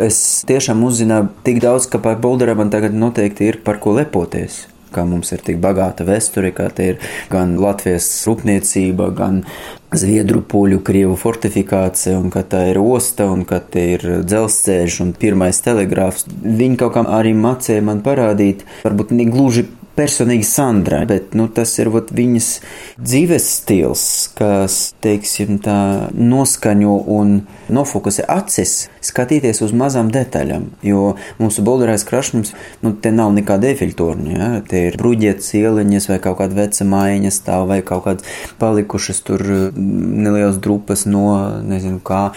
es 0.00 0.40
tiešām 0.48 0.86
uzzināju 0.86 1.28
tik 1.44 1.60
daudz, 1.64 1.90
ka 1.90 2.00
par 2.00 2.20
Bolderu 2.22 2.56
man 2.62 2.72
tagad 2.72 2.96
noteikti 2.96 3.50
ir 3.50 3.64
par 3.66 3.82
ko 3.82 3.98
lepoties 3.98 4.64
kā 4.90 5.04
mums 5.06 5.30
ir 5.30 5.42
tik 5.46 5.60
bagāta 5.62 6.02
vēsture, 6.02 6.50
kā 6.54 6.66
te 6.74 6.88
ir 6.92 7.12
gan 7.30 7.56
Latvijas 7.62 8.08
rūpniecība, 8.26 9.10
gan 9.14 9.44
Zviedru, 9.90 10.38
poļu, 10.46 10.78
krievu 10.86 11.16
fortifikācija, 11.18 12.14
un 12.20 12.30
ka 12.30 12.44
tā 12.46 12.60
ir 12.70 12.78
osta, 12.78 13.26
un 13.26 13.42
ka 13.48 13.58
te 13.58 13.82
ir 13.96 14.04
dzelzceļš 14.22 15.00
un 15.02 15.10
pirmais 15.18 15.58
telegrāfs. 15.64 16.28
Viņi 16.30 16.78
kaut 16.78 16.94
kā 16.94 17.02
arī 17.18 17.32
mācīja 17.34 17.82
man 17.82 18.04
parādīt, 18.06 18.62
varbūt 18.86 19.10
ne 19.18 19.26
gluži 19.26 19.66
personīgi 20.00 20.46
Sandra, 20.48 21.02
bet 21.08 21.34
nu, 21.36 21.46
tas 21.52 21.74
ir 21.78 21.90
vat, 21.92 22.08
viņas 22.16 22.48
dzīves 23.00 23.48
stils, 23.60 24.04
kas, 24.38 24.78
teiksim, 25.04 25.58
tā 25.64 26.08
noskaņo 26.16 26.96
un 27.12 27.34
nofokusē 27.72 28.24
acis 28.32 28.88
skatīties 29.04 29.60
uz 29.66 29.74
mazām 29.76 30.10
detaļām. 30.14 30.70
Jo 30.86 31.14
mūsu 31.40 31.64
bolderais 31.66 32.06
krašnums, 32.08 32.54
nu, 32.84 32.94
te 32.96 33.12
nav 33.14 33.34
nekāda 33.36 33.70
efiltorņa, 33.74 34.32
ja? 34.32 34.50
te 34.66 34.86
ir 34.88 34.98
bruģietas 35.00 35.52
ieliņas 35.60 36.10
vai 36.12 36.20
kaut 36.24 36.40
kāda 36.40 36.62
veca 36.62 36.86
mājiņa 36.88 37.34
stāv 37.34 37.68
vai 37.70 37.80
kaut 37.86 38.06
kādas 38.08 38.38
palikušas 38.60 39.24
tur 39.26 39.44
nelielas 39.76 40.60
drupas 40.62 41.06
no, 41.08 41.26
nezinu 41.66 42.00
kā. 42.04 42.30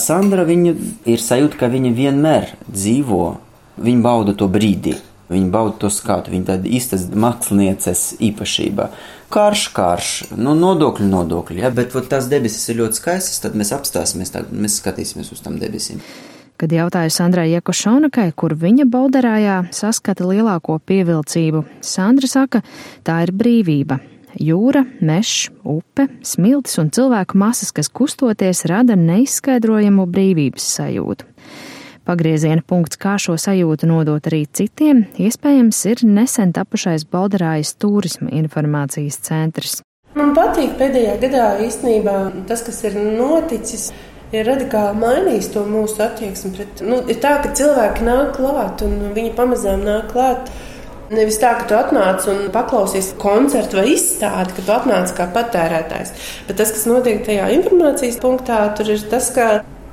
Sandra, 0.00 0.46
viņa 0.48 0.76
ir 1.10 1.20
sajūta, 1.20 1.58
ka 1.60 1.68
viņa 1.72 1.90
vienmēr 1.96 2.54
dzīvo, 2.70 3.24
viņa 3.84 4.04
bauda 4.04 4.36
to 4.38 4.48
brīdi. 4.48 4.94
Viņa 5.30 5.48
bauda 5.50 5.78
to 5.80 5.88
skatu, 5.92 6.32
viņa 6.34 6.50
tāda 6.50 6.68
īstas 6.68 7.06
mākslinieces 7.08 8.02
īpašība. 8.24 8.90
Karš, 9.32 9.64
karš, 9.74 10.10
nu, 10.36 10.52
nodokļu, 10.58 11.08
nodokļi, 11.08 11.62
ja, 11.64 11.72
bet 11.74 11.96
vat, 11.96 12.10
tās 12.12 12.28
debesis 12.30 12.68
ir 12.68 12.82
ļoti 12.82 13.00
skaistas, 13.00 13.40
tad 13.42 13.56
mēs 13.58 13.72
apstāsimies, 13.74 14.34
tā, 14.34 14.44
mēs 14.52 14.78
skatīsimies 14.82 15.32
uz 15.34 15.40
tām 15.44 15.56
debesīm. 15.62 16.02
Kad 16.60 16.70
jautāju 16.70 17.10
Sandrai 17.10 17.48
Jekošonakai, 17.50 18.28
kur 18.38 18.54
viņa 18.54 18.86
Bolderājā 18.86 19.56
saskata 19.74 20.28
lielāko 20.28 20.76
pievilcību, 20.86 21.64
Sandra 21.82 22.30
saka, 22.30 22.62
tā 23.02 23.24
ir 23.24 23.34
brīvība. 23.34 23.98
Jūra, 24.38 24.84
mežs, 25.02 25.48
upe, 25.62 26.08
smiltis 26.26 26.78
un 26.82 26.88
cilvēku 26.94 27.38
masas, 27.38 27.70
kas 27.74 27.90
kustoties, 27.90 28.64
rada 28.70 28.96
neizskaidrojamu 28.98 30.06
brīvības 30.10 30.66
sajūtu. 30.78 31.33
Pagrieziena 32.04 32.60
punkts, 32.60 32.98
kā 33.00 33.14
šo 33.16 33.38
sajūtu 33.40 33.88
nodot 33.88 34.26
arī 34.28 34.42
citiem, 34.52 35.06
iespējams, 35.16 35.78
ir 35.88 36.02
nesen 36.04 36.52
tapušais 36.52 37.06
Baldarājas 37.08 37.70
turisma 37.80 38.28
informācijas 38.28 39.16
centrs. 39.24 39.78
Man 40.12 40.34
patīk 40.36 40.76
pēdējā 40.76 41.14
gadā 41.22 41.46
īstenībā 41.64 42.18
tas, 42.50 42.60
kas 42.66 42.82
ir 42.84 42.98
noticis. 43.00 43.88
Ir 44.34 44.44
radikāli 44.50 44.98
mainījis 45.00 45.50
to 45.54 45.64
mūsu 45.64 46.02
attieksmi 46.04 46.52
pret. 46.56 46.84
Nu, 46.84 47.00
ir 47.08 47.20
tā, 47.22 47.38
ka 47.40 47.54
cilvēki 47.56 48.04
nāk 48.04 48.36
klāt 48.36 48.84
un 48.84 49.12
viņi 49.16 49.32
pamazām 49.38 49.84
nāk 49.86 50.12
klāt. 50.12 50.50
Nevis 51.14 51.38
tā, 51.40 51.54
ka 51.56 51.68
tu 51.70 51.76
atnāc 51.78 52.24
un 52.32 52.48
paklausies 52.52 53.12
koncertu 53.20 53.78
vai 53.80 53.92
izstādi, 53.94 54.56
ka 54.56 54.64
tu 54.64 54.74
atnāc 54.74 55.12
kā 55.16 55.28
patērētājs. 55.32 56.12
Bet 56.48 56.58
tas, 56.60 56.72
kas 56.74 56.88
notiek 56.90 57.24
tajā 57.24 57.48
informācijas 57.56 58.18
punktā, 58.20 58.64
tur 58.76 58.92
ir 58.92 59.04
tas, 59.12 59.30
ka 59.36 59.48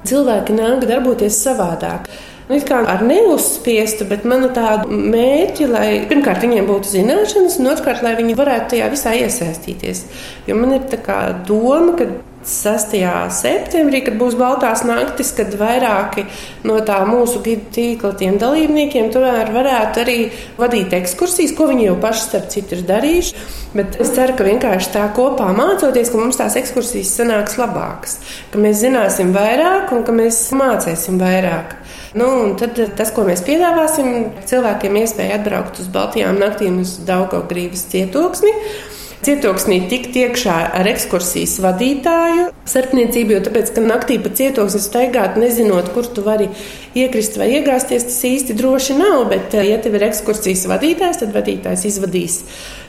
cilvēki 0.08 0.58
nāk 0.58 0.86
darboties 0.90 1.40
savādāk. 1.44 2.10
Nu, 2.50 2.58
kā 2.68 2.82
ar 2.90 3.04
neuzspiestu, 3.08 4.04
bet 4.10 4.26
manu 4.28 4.50
tādu 4.52 4.92
mērķi, 4.92 5.68
lai 5.72 5.86
pirmkārt 6.10 6.44
viņiem 6.44 6.66
būtu 6.68 6.90
zināšanas, 6.98 7.56
un 7.62 7.72
otrkārt, 7.72 8.04
lai 8.04 8.18
viņi 8.18 8.36
varētu 8.36 8.74
tajā 8.74 8.90
visā 8.92 9.14
iesaistīties. 9.22 10.04
Jo 10.50 10.58
man 10.60 10.76
ir 10.76 10.90
tā 10.92 11.22
doma, 11.48 11.96
ka 11.96 12.10
6. 12.48 12.96
septembrī, 13.38 14.02
kad 14.06 14.18
būs 14.20 14.36
Baltās 14.40 14.84
naktis, 14.88 15.32
kad 15.38 15.54
vairāki 15.60 16.26
no 16.68 16.80
tā 16.86 17.02
mūsu 17.08 17.42
gidu 17.46 17.70
tīkla 17.76 18.14
dalībniekiem 18.42 19.12
tomēr 19.14 19.52
varētu 19.54 20.04
arī 20.04 20.18
vadīt 20.58 20.96
ekskursijas, 20.98 21.56
ko 21.58 21.70
viņi 21.72 21.90
jau 21.90 21.98
paši 22.02 22.26
starp 22.28 22.48
citu 22.54 22.78
ir 22.78 22.86
darījuši. 22.90 23.44
Bet 23.72 24.00
es 24.04 24.12
ceru, 24.16 24.36
ka 24.36 24.48
vienkārši 24.48 24.90
tā 24.92 25.06
kopā 25.16 25.52
mācoties, 25.56 26.10
ka 26.12 26.20
mums 26.20 26.40
tās 26.40 26.58
ekskursijas 26.60 27.14
sanāks 27.22 27.56
labākas, 27.62 28.18
ka 28.52 28.60
mēs 28.60 28.82
zināsim 28.84 29.32
vairāk 29.36 29.94
un 29.96 30.04
ka 30.08 30.16
mēs 30.16 30.44
mācīsim 30.58 31.22
vairāk. 31.22 31.78
Nu, 32.18 32.28
tad 32.60 32.76
tas, 33.00 33.14
ko 33.16 33.24
mēs 33.24 33.46
piedāvāsim, 33.48 34.34
cilvēkiem 34.50 34.98
iespēja 35.00 35.38
atbraukt 35.40 35.80
uz 35.80 35.88
Baltijām 35.92 36.42
naktīm 36.42 36.82
uz 36.84 36.98
Daugavgrības 37.08 37.86
cietoksni 37.94 38.52
cietoksnī 39.26 39.78
tikt 39.92 40.16
iekšā 40.18 40.56
ar 40.78 40.88
ekskursijas 40.92 41.58
vadītāju 41.64 42.48
starpniecību, 42.70 43.36
jo 43.36 43.42
tāpēc, 43.48 43.72
ka 43.76 43.84
naktī 43.86 44.18
pa 44.22 44.32
cietoksni 44.38 44.82
staigāt, 44.84 45.38
nezinot, 45.42 45.92
kur 45.96 46.08
tu 46.10 46.24
vari 46.26 46.50
iekrist 46.98 47.38
vai 47.40 47.52
iegāzties, 47.58 48.08
tas 48.10 48.20
īsti 48.28 48.56
droši 48.58 48.98
nav, 49.00 49.26
bet, 49.32 49.54
ja 49.54 49.78
tev 49.82 49.98
ir 49.98 50.08
ekskursijas 50.10 50.66
vadītājs, 50.72 51.22
tad 51.22 51.36
vadītājs 51.36 51.86
izvadīs 51.92 52.42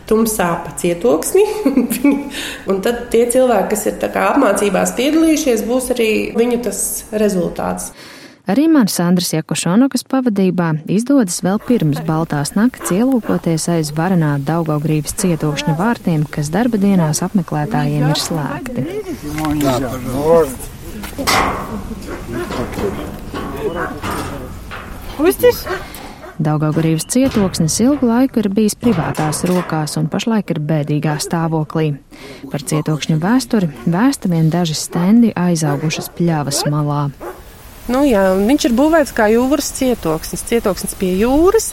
tumsā 0.09 0.49
pa 0.65 0.73
cietoksni. 0.79 1.45
un 2.71 2.83
tad 2.85 3.07
tie 3.12 3.27
cilvēki, 3.33 3.71
kas 3.75 3.87
ir 3.91 4.19
apmācībās 4.25 4.97
piedalījušies, 4.99 5.67
būs 5.69 5.93
arī 5.97 6.11
viņu 6.39 6.62
tas 6.67 6.83
rezultāts. 7.12 7.93
Arī 8.42 8.64
man 8.66 8.88
Sandras 8.90 9.28
Jakošonokas 9.30 10.02
pavadībā 10.11 10.72
izdodas 10.90 11.37
vēl 11.46 11.61
pirms 11.62 12.00
Baltās 12.02 12.56
nakts 12.56 12.90
ielūkoties 12.90 13.68
aiz 13.70 13.92
varanā 13.94 14.32
Daugaugrības 14.42 15.14
cietokšņa 15.22 15.76
vārtiem, 15.78 16.25
kas 16.26 16.50
darba 16.50 16.80
dienās 16.82 17.22
apmeklētājiem 17.22 18.08
ir 18.11 18.18
slēgti. 18.18 18.82
Uztis! 25.22 25.62
Daugaugrības 26.42 27.06
cietoksnis 27.14 27.76
ilgu 27.84 28.08
laiku 28.08 28.40
ir 28.42 28.49
bijis 28.50 28.75
privātās 28.75 29.44
rokās 29.46 29.94
un 30.00 30.08
pašlaik 30.11 30.50
ir 30.50 30.58
bēdīgā 30.66 31.14
stāvoklī. 31.22 31.92
Par 32.50 32.66
cietokšņa 32.66 33.20
vēsturi 33.22 33.70
vēsta 33.87 34.32
vien 34.32 34.50
daži 34.50 34.75
stendi 34.75 35.30
aizaugušas 35.38 36.11
pļavas 36.16 36.64
malā. 36.72 37.04
Nu, 37.91 38.05
jā, 38.07 38.29
viņš 38.39 38.69
ir 38.69 38.75
būvēts 38.79 39.15
kā 39.17 39.27
jūras 39.33 39.73
cietoksnis, 39.75 40.45
cietoksnis 40.47 40.95
pie 41.01 41.17
jūras. 41.19 41.73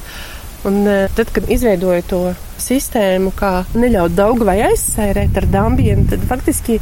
Un 0.68 0.82
e, 0.90 0.96
tad, 1.16 1.30
kad 1.32 1.46
izveidoja 1.52 2.04
to 2.10 2.22
sistēmu, 2.60 3.32
kā 3.38 3.64
neļaut 3.78 4.16
Daugavai 4.18 4.58
aizsērēt 4.72 5.38
ar 5.40 5.48
dambiem, 5.54 6.04
tad 6.10 6.26
faktiski 6.28 6.80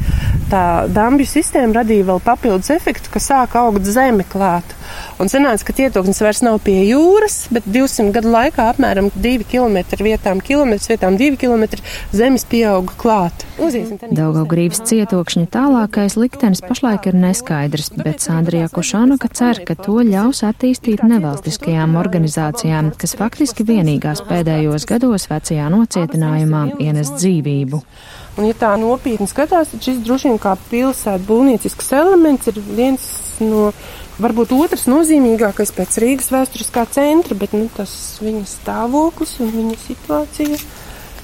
tā 0.50 0.64
dambju 0.90 1.28
sistēma 1.30 1.82
radīja 1.82 2.08
vēl 2.08 2.24
papildus 2.26 2.72
efektu, 2.74 3.12
ka 3.14 3.22
sāka 3.22 3.68
augt 3.68 3.86
zeme 3.86 4.26
klāt. 4.32 4.77
Un 5.22 5.32
sanāca, 5.32 5.65
ka 5.65 5.74
cietoksnis 5.77 6.22
vairs 6.22 6.44
nav 6.46 6.60
pie 6.65 6.77
jūras, 6.86 7.48
bet 7.53 7.65
200 7.65 8.13
gadu 8.15 8.32
laikā 8.34 8.67
apmēram 8.74 9.10
2 9.15 9.48
km 9.50 9.79
vietām, 10.06 10.41
kilometrs 10.46 10.89
vietām 10.91 11.17
2 11.17 11.39
km 11.41 11.79
zemes 12.13 12.46
pieauga 12.50 12.94
klāt. 13.01 13.46
Daugaugrības 13.58 14.84
cietokšņa 14.89 15.48
tālākais 15.53 16.17
liktenis 16.20 16.62
pašlaik 16.65 17.10
ir 17.10 17.17
neskaidrs, 17.17 17.89
bet 17.98 18.22
Sandrija 18.22 18.70
Kušanoka 18.74 19.32
cer, 19.34 19.63
ka 19.65 19.74
to 19.79 20.03
ļaus 20.06 20.44
attīstīt 20.46 21.01
nevalstiskajām 21.08 21.98
organizācijām, 21.98 22.94
kas 23.01 23.17
faktiski 23.17 23.65
vienīgās 23.67 24.22
pēdējos 24.29 24.86
gados 24.89 25.27
vecajā 25.32 25.72
nocietinājumā 25.74 26.63
ienes 26.84 27.15
dzīvību. 27.17 27.82
Un, 28.38 28.46
ja 28.46 28.53
tā 28.53 28.75
nopietni 28.77 29.25
skatās, 29.25 29.72
tad 29.74 29.82
šis 29.82 30.03
droši 30.06 30.29
vien 30.29 30.41
kā 30.41 30.53
pilsētas 30.70 31.25
būvniecisks 31.25 31.89
elements 31.98 32.51
ir 32.51 32.62
viens 32.77 33.08
no 33.44 33.72
varbūt 34.22 34.53
otrs 34.58 34.88
nozīmīgākais 34.89 35.74
pēc 35.77 36.00
Rīgas 36.03 36.32
vēsturiskā 36.34 36.88
centra, 36.94 37.38
bet 37.38 37.53
nu, 37.58 37.67
tas 37.75 37.91
viņa 38.24 38.46
stāvoklis 38.50 39.38
un 39.44 39.53
viņa 39.53 39.77
situācija 39.84 40.58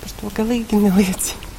par 0.04 0.16
to 0.20 0.36
galīgi 0.42 0.84
neliecina. 0.84 1.50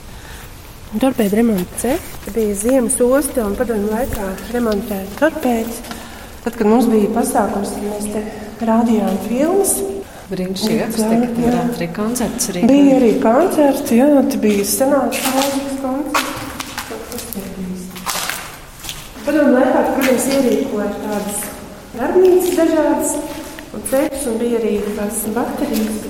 Torpēda 0.94 1.40
remonta 1.40 1.80
ceļš 1.80 2.34
bija 2.36 2.54
ziemas 2.54 3.00
osta 3.02 3.42
un 3.48 3.56
padomju 3.58 3.90
laikā 3.90 4.28
remontēta 4.54 5.18
torpēdas. 5.18 5.80
Tad, 6.44 6.54
kad 6.54 6.68
mums 6.68 6.86
bija 6.92 7.08
pasākums, 7.16 7.72
mēs 7.82 8.06
te 8.12 8.22
rādījām 8.68 9.16
filmas. 9.24 9.74
Brīnišķīgi 10.28 10.84
apstākļi, 10.86 11.30
tur 11.36 11.56
arī 11.56 11.88
koncerts. 11.96 12.50
Rīgā. 12.54 12.68
Bija 12.70 12.94
arī 13.00 13.10
koncerts, 13.20 13.90
jā, 13.92 14.06
te 14.30 14.40
bija 14.40 14.68
senāks 14.68 15.20
mūzikas 15.34 15.74
koncerts. 15.82 15.93
Protams, 20.04 20.24
ierīkoja 20.36 20.86
tādas 21.00 21.36
darbnīcas 21.96 22.56
dažādas 22.58 23.12
un 23.72 23.84
ceļus, 23.88 24.26
un 24.28 24.34
bija 24.42 24.58
arī 24.58 24.72
tās 24.98 25.22
baterijas. 25.32 26.02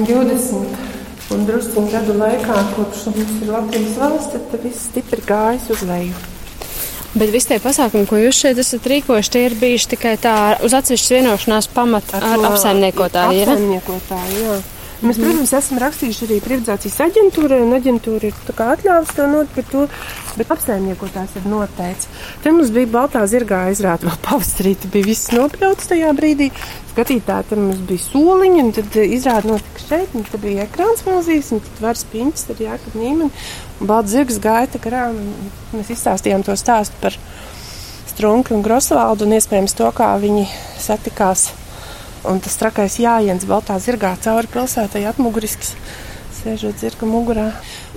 20 0.00 1.30
un 1.36 1.44
drusciņu 1.46 1.92
gadu 1.92 2.16
laikā, 2.18 2.56
kopš 2.74 3.04
mums 3.12 3.36
ir 3.44 3.52
Latvijas 3.54 3.94
valsts, 4.00 4.42
tad 4.50 4.66
viss 4.66 4.88
stipri 4.90 5.22
gājis 5.28 5.70
uz 5.70 5.86
leju. 5.86 6.18
Bet 7.14 7.30
visi 7.30 7.52
tie 7.52 7.60
pasākumi, 7.62 8.10
ko 8.10 8.18
jūs 8.24 8.42
šeit 8.42 8.58
esat 8.58 8.90
rīkojuši, 8.90 9.34
tie 9.36 9.44
ir 9.46 9.58
bijuši 9.62 9.90
tikai 9.94 10.16
tā 10.26 10.36
uz 10.66 10.74
atsevišķas 10.74 11.14
vienošanās 11.14 11.70
pamata 11.70 12.18
ar, 12.18 12.26
ar 12.32 12.50
apsaimniekotāju. 12.50 13.46
Apsaimniekotāju, 13.46 14.42
jā. 14.48 14.60
Mēs, 15.00 15.16
mm. 15.16 15.24
protams, 15.24 15.52
esam 15.56 15.78
rakstījuši 15.80 16.26
arī 16.26 16.36
privatizācijas 16.44 16.98
aģentūrai, 17.06 17.60
un 17.64 17.72
aģentūra 17.72 18.28
ir 18.28 18.64
atļāvusi 18.64 19.14
to 19.16 19.28
noteikt, 19.32 19.76
bet 20.36 20.50
apsaimniekotājs 20.52 21.38
ir 21.40 21.46
noteicis. 21.48 22.10
Te 22.44 22.52
mums 22.52 22.72
bija 22.74 22.90
baltā 22.92 23.22
zirgā 23.30 23.62
izrāta 23.72 24.10
vēl 24.10 24.18
pavasarī, 24.26 24.74
bija 24.92 25.08
viss 25.08 25.32
nopļauts 25.32 25.88
tajā 25.88 26.10
brīdī. 26.18 26.50
Skatītāji, 26.90 27.48
tad 27.48 27.62
mums 27.62 27.80
bija 27.88 28.04
soliņi, 28.04 28.60
un 28.60 28.74
tad 28.76 28.98
izrāda 29.00 29.54
notika 29.54 29.84
šeit, 29.86 30.16
un 30.18 30.26
tad 30.28 30.44
bija 30.44 30.66
ekrāns 30.66 31.06
mūzijas, 31.06 31.48
un 31.56 31.62
tad 31.64 31.80
var 31.86 32.00
spiņķis 32.00 32.50
ar 32.52 32.60
Jākabu 32.66 33.00
Nīmeni, 33.00 33.30
un 33.80 33.88
balts 33.88 34.12
zirgs 34.12 34.40
gaita 34.42 34.82
garām, 34.84 35.16
un 35.16 35.78
mēs 35.78 35.94
izstāstījām 35.96 36.44
to 36.44 36.58
stāstu 36.60 37.00
par 37.00 37.16
Strunku 38.10 38.52
un 38.52 38.66
Grosvaldu, 38.66 39.24
un 39.24 39.38
iespējams 39.38 39.78
to, 39.78 39.88
kā 39.96 40.10
viņi 40.20 40.44
satikās 40.82 41.48
Un 42.28 42.40
tas 42.44 42.56
trakais 42.60 42.98
jājiens 43.00 43.46
baltā 43.48 43.78
zirgā 43.80 44.12
cauri 44.20 44.50
pilsētai 44.52 45.06
atmuguriski 45.08 45.70
sēžot 46.40 46.80
zirga 46.82 47.08
mugurā. 47.08 47.46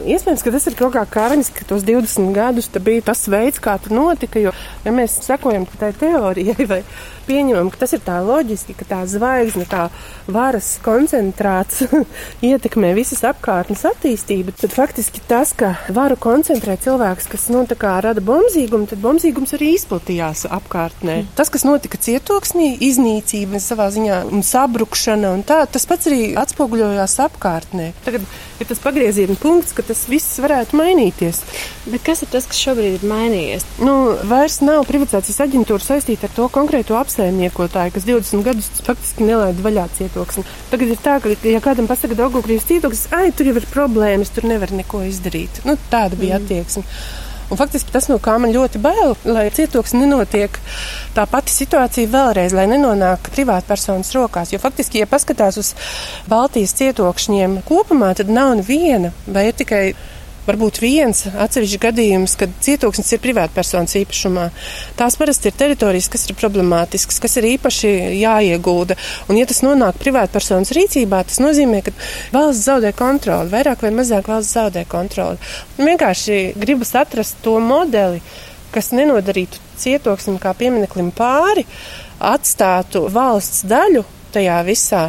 Iespējams, 0.03 0.43
ka 0.45 0.53
tas 0.55 0.67
ir 0.69 0.77
kaut 0.79 0.95
kā 0.95 1.03
kārnis, 1.09 1.51
ka 1.53 1.65
tos 1.69 1.85
20 1.87 2.33
gadus 2.35 2.69
bija 2.83 3.07
tas 3.11 3.25
veids, 3.31 3.61
kā 3.63 3.77
tas 3.81 3.93
notika. 3.93 4.41
Jo, 4.43 4.53
ja 4.85 4.93
mēs 4.95 5.19
sekojam 5.25 5.67
tai 5.79 5.93
teorijai 5.97 6.67
vai 6.69 6.81
pieņemam, 7.27 7.69
ka 7.71 7.83
tas 7.83 7.93
ir 7.95 8.01
tā 8.03 8.17
loģiski, 8.25 8.75
ka 8.77 8.87
tā 8.87 8.99
zvaigzne, 9.09 9.65
kā 9.69 9.87
varas 10.31 10.73
koncentrāts 10.83 11.83
ietekmē 12.49 12.93
visas 12.97 13.23
apkārtnes 13.27 13.85
attīstību, 13.87 14.55
tad 14.59 14.75
faktiski 14.75 15.23
tas, 15.27 15.53
ka 15.57 15.73
varu 15.93 16.17
koncentrē 16.19 16.75
cilvēks, 16.83 17.29
kas 17.31 17.47
nu, 17.53 17.63
rada 17.79 18.23
bombzīgumu, 18.23 18.89
tad 18.91 19.01
bombzīgums 19.03 19.55
arī 19.55 19.73
izplatījās 19.77 20.45
apkārtnē. 20.51 21.21
Mm. 21.21 21.31
Tas, 21.37 21.51
kas 21.53 21.65
notika 21.67 21.99
cietoksnī, 22.01 22.73
iznīcība 22.89 23.61
savā 23.63 23.89
ziņā 23.93 24.23
un 24.33 24.43
sabrukšana 24.45 25.33
un 25.37 25.45
tā, 25.47 25.63
tas 25.69 25.87
pats 25.89 26.11
arī 26.11 26.33
atspoguļojās 26.39 27.19
apkārtnē. 27.27 27.91
Tagad 28.03 28.27
ir 28.61 28.69
tas 28.69 28.81
pagrieziena 28.83 29.35
punkts, 29.39 29.73
ka 29.75 29.85
tas 29.85 30.05
viss 30.09 30.39
varētu 30.43 30.77
mainīties. 30.79 31.41
Bet 31.87 32.05
kas 32.05 32.23
ir 32.23 32.31
tas, 32.33 32.47
kas 32.49 32.61
šobrīd 32.63 32.99
ir 32.99 33.07
mainījies? 33.09 33.65
Nu, 33.83 33.95
vairs 34.29 34.59
nav 34.63 34.85
privatizācijas 34.89 35.41
aģentūra 35.47 35.83
saistīta 35.83 36.29
ar 36.29 36.35
to 36.37 36.47
konkrēto 36.53 36.97
apsaimniekotāju, 36.99 37.95
kas 37.95 38.07
20 38.09 38.47
gadus 38.47 38.69
faktiski 38.85 39.27
nelaida 39.27 39.65
vaļā 39.65 39.89
cietoksni. 39.97 40.45
Tagad 40.71 40.95
ir 40.95 41.03
tā, 41.03 41.19
ka, 41.23 41.33
ja 41.49 41.61
kādam 41.63 41.89
pasaka 41.91 42.17
Daugavgrības 42.19 42.69
cietoksnis, 42.69 43.11
ai, 43.15 43.27
tur 43.35 43.51
jau 43.51 43.57
ir 43.59 43.69
problēmas, 43.73 44.33
tur 44.33 44.47
nevar 44.49 44.73
neko 44.75 45.03
izdarīt. 45.09 45.63
Nu, 45.67 45.77
tāda 45.91 46.19
bija 46.19 46.39
mm. 46.39 46.43
attieksme. 46.43 47.31
Un 47.51 47.59
faktiski 47.59 47.91
tas, 47.93 48.07
no 48.11 48.19
kā 48.23 48.37
man 48.41 48.53
ļoti 48.53 48.79
bail, 48.83 49.15
lai 49.27 49.49
cietoksni 49.53 50.03
nenotiek 50.03 50.57
tā 51.15 51.25
pati 51.29 51.53
situācija 51.53 52.11
vēlreiz, 52.13 52.55
lai 52.55 52.65
nenonāk 52.71 53.29
privātpersonas 53.35 54.13
rokās. 54.15 54.53
Jo 54.53 54.61
faktiski, 54.63 55.03
ja 55.03 55.09
paskatās 55.09 55.59
uz 55.61 55.73
Baltijas 56.31 56.75
cietokšņiem 56.79 57.61
kopumā, 57.67 58.13
tad 58.17 58.31
nav 58.33 58.55
neviena 58.61 59.13
vai 59.27 59.49
ir 59.49 59.57
tikai 59.59 59.83
varbūt 60.47 60.79
viens 60.83 61.23
atsevišķs 61.31 61.81
gadījums, 61.83 62.35
kad 62.39 62.53
cietoksnis 62.63 63.13
ir 63.15 63.21
privātpersonas 63.23 63.95
īpašumā. 64.01 64.47
Tās 64.99 65.17
parasti 65.19 65.49
ir 65.49 65.57
teritorijas, 65.59 66.09
kas 66.11 66.27
ir 66.27 66.37
problemātiskas, 66.39 67.19
kas 67.23 67.37
ir 67.39 67.49
īpaši 67.53 67.91
jāiegulda. 68.19 68.97
Un, 69.29 69.39
ja 69.39 69.47
tas 69.49 69.63
nonāk 69.65 69.99
privātpersonas 70.03 70.73
rīcībā, 70.75 71.23
tas 71.29 71.39
nozīmē, 71.43 71.83
ka 71.85 71.95
valsts 72.35 72.67
zaudē 72.67 72.93
kontroli, 72.97 73.51
vairāk 73.53 73.85
vai 73.85 73.93
mazāk 73.95 74.31
valsts 74.31 74.57
zaudē 74.57 74.85
kontroli. 74.89 75.39
Un 75.77 75.91
vienkārši 75.93 76.41
gribas 76.59 76.95
atrast 76.99 77.39
to 77.45 77.57
modeli, 77.63 78.21
kas 78.73 78.91
nenodarītu 78.95 79.61
cietoksnim 79.79 80.39
kā 80.41 80.53
piemineklim 80.57 81.11
pāri, 81.15 81.65
atstātu 82.23 83.07
valsts 83.13 83.63
daļu 83.69 84.03
tajā 84.33 84.59
visā 84.65 85.07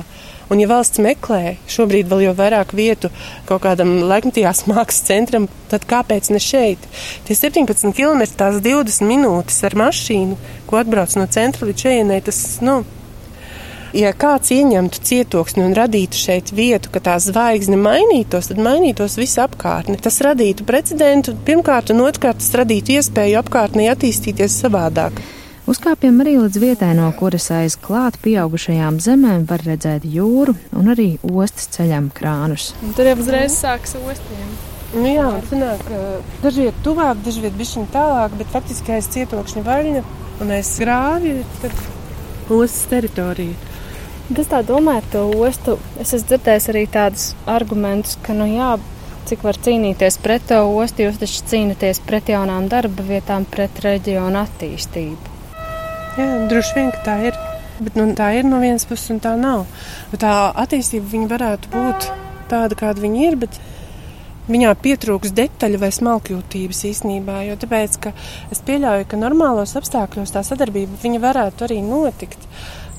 Un, 0.54 0.60
ja 0.62 0.68
valsts 0.70 1.00
meklē 1.02 1.56
šobrīd 1.66 2.06
vēl 2.06 2.28
jau 2.28 2.32
vairāk 2.38 2.76
vietu 2.78 3.08
kaut 3.48 3.64
kādam 3.64 3.96
laikmatīgās 4.06 4.64
mākslas 4.70 5.02
centram, 5.08 5.48
tad 5.72 5.82
kāpēc 5.90 6.30
ne 6.30 6.38
šeit? 6.38 6.84
Tie 7.26 7.34
17 7.34 7.90
km, 7.96 8.22
tās 8.38 8.60
20 8.62 9.08
minūtes 9.08 9.58
ar 9.66 9.74
mašīnu, 9.82 10.38
ko 10.70 10.78
atbrauc 10.78 11.18
no 11.18 11.26
centra 11.26 11.66
līdz 11.66 11.86
šejienei, 11.88 12.22
tas, 12.22 12.38
nu, 12.62 12.84
ja 13.98 14.14
kāds 14.14 14.54
ieņemtu 14.54 15.02
cietoksni 15.10 15.66
un 15.66 15.74
radītu 15.74 16.22
šeit 16.22 16.54
vietu, 16.54 16.94
ka 16.94 17.02
tā 17.02 17.18
zvaigzne 17.22 17.80
mainītos, 17.80 18.52
tad 18.52 18.62
mainītos 18.62 19.18
visa 19.18 19.48
apkārtne. 19.48 19.98
Tas 19.98 20.22
radītu 20.22 20.66
precedentu 20.70 21.34
pirmkārt, 21.46 21.90
un 21.90 22.06
otrkārt, 22.06 22.38
tas 22.42 22.54
radītu 22.62 23.00
iespēju 23.00 23.42
apkārtnē 23.42 23.90
attīstīties 23.96 24.62
savādāk. 24.62 25.18
Uzkāpjam 25.64 26.18
arī 26.20 26.34
līdz 26.36 26.58
vietai, 26.60 26.90
no 26.92 27.06
kuras 27.16 27.46
aiz 27.56 27.78
klāt 27.80 28.18
pieaugušajām 28.20 28.98
zemēm 29.00 29.46
var 29.48 29.62
redzēt 29.64 30.04
jūru 30.04 30.52
un 30.76 30.92
arī 30.92 31.06
ostas 31.24 31.70
ceļam 31.72 32.10
krānus. 32.12 32.74
Un 32.84 32.92
tur 32.92 33.08
jau 33.08 33.14
uzreiz 33.22 33.56
sāks 33.56 33.96
ostiem. 33.96 34.50
Nu 34.92 35.08
jā, 35.08 35.30
sanāk, 35.48 35.88
dažviet 36.44 36.84
tuvāk, 36.84 37.24
dažviet 37.24 37.56
bišķiņ 37.56 37.88
tālāk, 37.96 38.36
bet 38.42 38.52
faktiski 38.52 38.92
aiz 38.98 39.08
cietokšņa 39.16 39.64
vaļņa 39.64 40.04
un 40.44 40.54
aiz 40.58 40.76
grāvja 40.84 41.40
ir 41.40 41.74
ostas 42.52 42.84
teritorija. 42.92 43.56
Es 44.36 44.52
tā 44.52 44.60
domāju, 44.68 45.08
to 45.16 45.26
ostu. 45.48 45.80
Es 45.96 46.12
esmu 46.12 46.34
dzirdējis 46.34 46.72
arī 46.74 46.86
tādus 46.92 47.30
argumentus, 47.48 48.18
ka, 48.20 48.36
nu 48.36 48.52
jā, 48.52 48.74
cik 49.30 49.48
var 49.48 49.56
cīnīties 49.56 50.20
pret 50.20 50.44
to 50.52 50.60
ostu, 50.76 51.08
jūs 51.08 51.24
taču 51.24 51.46
cīnāties 51.54 52.04
pret 52.04 52.36
jaunām 52.36 52.68
darba 52.68 53.14
vietām, 53.14 53.48
pret 53.48 53.80
reģionu 53.80 54.44
attīstību. 54.44 55.33
Jā, 56.14 56.26
droši 56.46 56.76
vien, 56.76 56.90
ka 56.94 57.00
tā 57.02 57.14
ir. 57.26 57.38
Bet, 57.80 57.96
nu, 57.98 58.06
tā 58.14 58.28
ir 58.38 58.46
no 58.46 58.60
vienas 58.62 58.84
puses, 58.86 59.08
un 59.10 59.18
tā 59.22 59.32
nav. 59.34 59.64
Bet 60.12 60.22
tā 60.22 60.34
attīstība 60.62 61.24
varētu 61.32 61.72
būt 61.72 62.06
tāda, 62.52 62.78
kāda 62.78 63.02
viņa 63.02 63.24
ir. 63.26 63.48
Viņā 64.44 64.74
pietrūks 64.76 65.32
detaļu 65.34 65.80
vai 65.80 65.88
smalkjūtības 65.96 66.82
īstenībā, 66.90 67.40
jo 67.48 67.56
tāpēc, 67.58 67.96
es 68.52 68.60
pieļauju, 68.66 69.08
ka 69.08 69.16
normālos 69.18 69.72
apstākļos 69.80 70.34
tā 70.34 70.44
sadarbība 70.44 71.18
varētu 71.24 71.64
arī 71.64 71.80
notikt. 71.80 72.44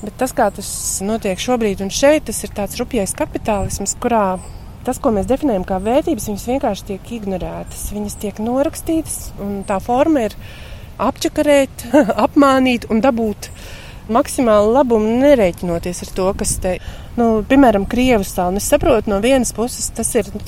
Bet 0.02 0.18
tas, 0.20 0.34
kā 0.36 0.50
tas 0.52 0.68
notiek 1.06 1.40
šobrīd 1.40 1.80
un 1.86 1.94
šeit, 1.94 2.26
tas 2.28 2.42
ir 2.44 2.52
tāds 2.52 2.76
rupjais 2.76 3.14
kapitālisms, 3.16 3.94
kurā 4.02 4.40
tas, 4.84 4.98
ko 5.00 5.14
mēs 5.14 5.30
definējam 5.30 5.64
kā 5.66 5.78
vērtības, 5.82 6.28
viņas 6.28 6.48
vienkārši 6.50 6.88
tiek 6.90 7.12
ignorētas. 7.20 7.88
Viņas 7.94 8.18
tiek 8.22 8.42
norakstītas, 8.42 9.30
un 9.42 9.62
tā 9.66 9.80
forma 9.82 10.26
ir 10.28 10.36
apčakarēt, 11.02 11.88
apmānīt 12.26 12.88
un 12.90 13.02
dabūt 13.04 13.50
maksimālu 14.12 14.70
labumu, 14.76 15.16
nerēķinoties 15.22 16.04
ar 16.04 16.14
to, 16.14 16.30
kas 16.38 16.56
te 16.62 16.76
ir. 16.78 16.94
Nu, 17.16 17.40
piemēram, 17.48 17.86
Krievijas 17.88 18.34
salā. 18.36 18.60
Es 18.60 18.66
saprotu, 18.68 19.08
no 19.08 19.22
vienas 19.24 19.54
puses 19.56 19.88
tas 19.96 20.10
ir 20.20 20.28
nu, 20.34 20.40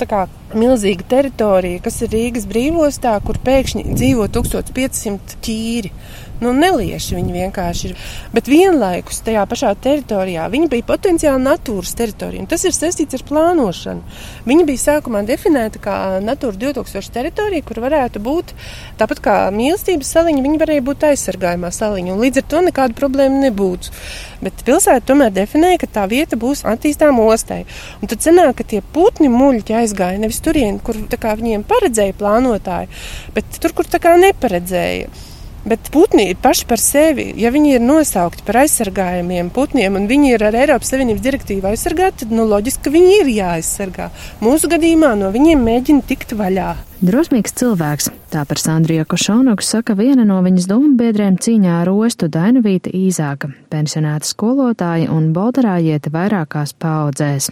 milzīga 0.53 1.07
teritorija, 1.09 1.81
kas 1.81 1.97
ir 2.05 2.11
Rīgas 2.13 2.45
brīvostā, 2.49 3.15
kur 3.25 3.39
pēkšņi 3.41 3.87
dzīvo 3.95 4.27
1500 4.35 5.39
ķīri. 5.45 5.89
Nu, 6.39 6.53
nelieši 6.55 7.17
viņi 7.17 7.33
vienkārši 7.35 7.89
ir. 7.89 7.95
Bet 8.31 8.47
vienlaikus 8.47 9.19
tajā 9.25 9.43
pašā 9.49 9.73
teritorijā 9.83 10.45
viņi 10.51 10.69
bija 10.71 10.87
potenciāli 10.87 11.43
natūras 11.43 11.91
teritorija. 11.99 12.45
Tas 12.47 12.63
ir 12.63 12.75
saistīts 12.75 13.17
ar 13.17 13.25
plānošanu. 13.27 14.15
Viņa 14.47 14.67
bija 14.69 14.83
sākumā 14.85 15.25
definēta 15.27 15.81
kā 15.83 15.97
Natūra 16.23 16.55
2000 16.61 17.11
teritorija, 17.17 17.65
kur 17.67 17.81
varētu 17.83 18.23
būt 18.23 18.53
tāpat 19.01 19.23
kā 19.25 19.35
mīlestības 19.55 20.13
saliņa, 20.15 20.43
viņa 20.45 20.61
varēja 20.63 20.85
būt 20.87 21.07
aizsargājumā 21.09 21.73
saliņa. 21.75 22.15
Līdz 22.23 22.41
ar 22.43 22.47
to 22.53 22.63
nekāda 22.69 22.95
problēma 22.95 23.43
nebūtu. 23.43 23.91
Bet 24.39 24.63
pilsēta 24.67 25.09
tomēr 25.11 25.33
definēja, 25.35 25.81
ka 25.83 25.91
tā 25.99 26.05
vieta 26.07 26.39
būs 26.39 26.63
attīstāma 26.67 27.25
ostai. 27.33 27.65
Un 27.99 28.11
tad 28.11 28.23
sanāk, 28.23 28.61
ka 28.61 28.67
tie 28.75 28.79
putni 28.95 29.27
muļķi 29.33 29.75
aizgāja 29.81 30.21
nevis 30.23 30.39
turien, 30.45 30.79
kur 30.79 30.95
kā, 31.19 31.35
viņiem 31.35 31.67
paredzēja 31.67 32.15
plānotāji, 32.19 32.87
bet 33.35 33.59
tur, 33.59 33.75
kur 33.75 33.91
tā 33.91 33.99
kā 33.99 34.15
neparedzēja. 34.21 35.28
Bet 35.69 35.91
putni 35.93 36.31
paši 36.41 36.65
par 36.65 36.81
sevi. 36.81 37.27
Ja 37.37 37.51
viņi 37.53 37.75
ir 37.77 37.83
nosaukti 37.83 38.41
par 38.47 38.63
aizsargājumiem 38.63 39.51
putniem 39.53 39.99
un 39.99 40.07
viņi 40.09 40.31
ir 40.33 40.45
ar 40.47 40.55
Eiropas 40.57 40.89
Savienības 40.89 41.21
direktīvu 41.21 41.69
aizsargāti, 41.69 42.23
tad 42.23 42.33
nu, 42.33 42.47
loģiski, 42.49 42.87
ka 42.87 42.93
viņi 42.93 43.11
ir 43.19 43.29
jāaizsargā. 43.35 44.07
Mūsu 44.41 44.71
gadījumā 44.71 45.11
no 45.19 45.29
viņiem 45.35 45.61
mēģina 45.67 46.07
tikt 46.09 46.33
vaļā. 46.39 46.71
Drosmīgs 47.05 47.53
cilvēks, 47.61 48.09
tā 48.33 48.41
par 48.49 48.59
Sandriju 48.59 49.05
Košonogu 49.07 49.63
saka 49.63 49.93
viena 49.99 50.25
no 50.25 50.39
viņas 50.43 50.65
domu 50.71 50.95
biedriem 50.99 51.37
cīņā 51.37 51.77
ar 51.83 51.93
ostu 51.93 52.31
Dainavīta 52.33 52.89
Īzāka, 52.89 53.51
pensionēta 53.69 54.27
skolotāja 54.27 55.11
un 55.13 55.29
bolderājieta 55.37 56.11
vairākās 56.15 56.73
paudzēs. 56.81 57.51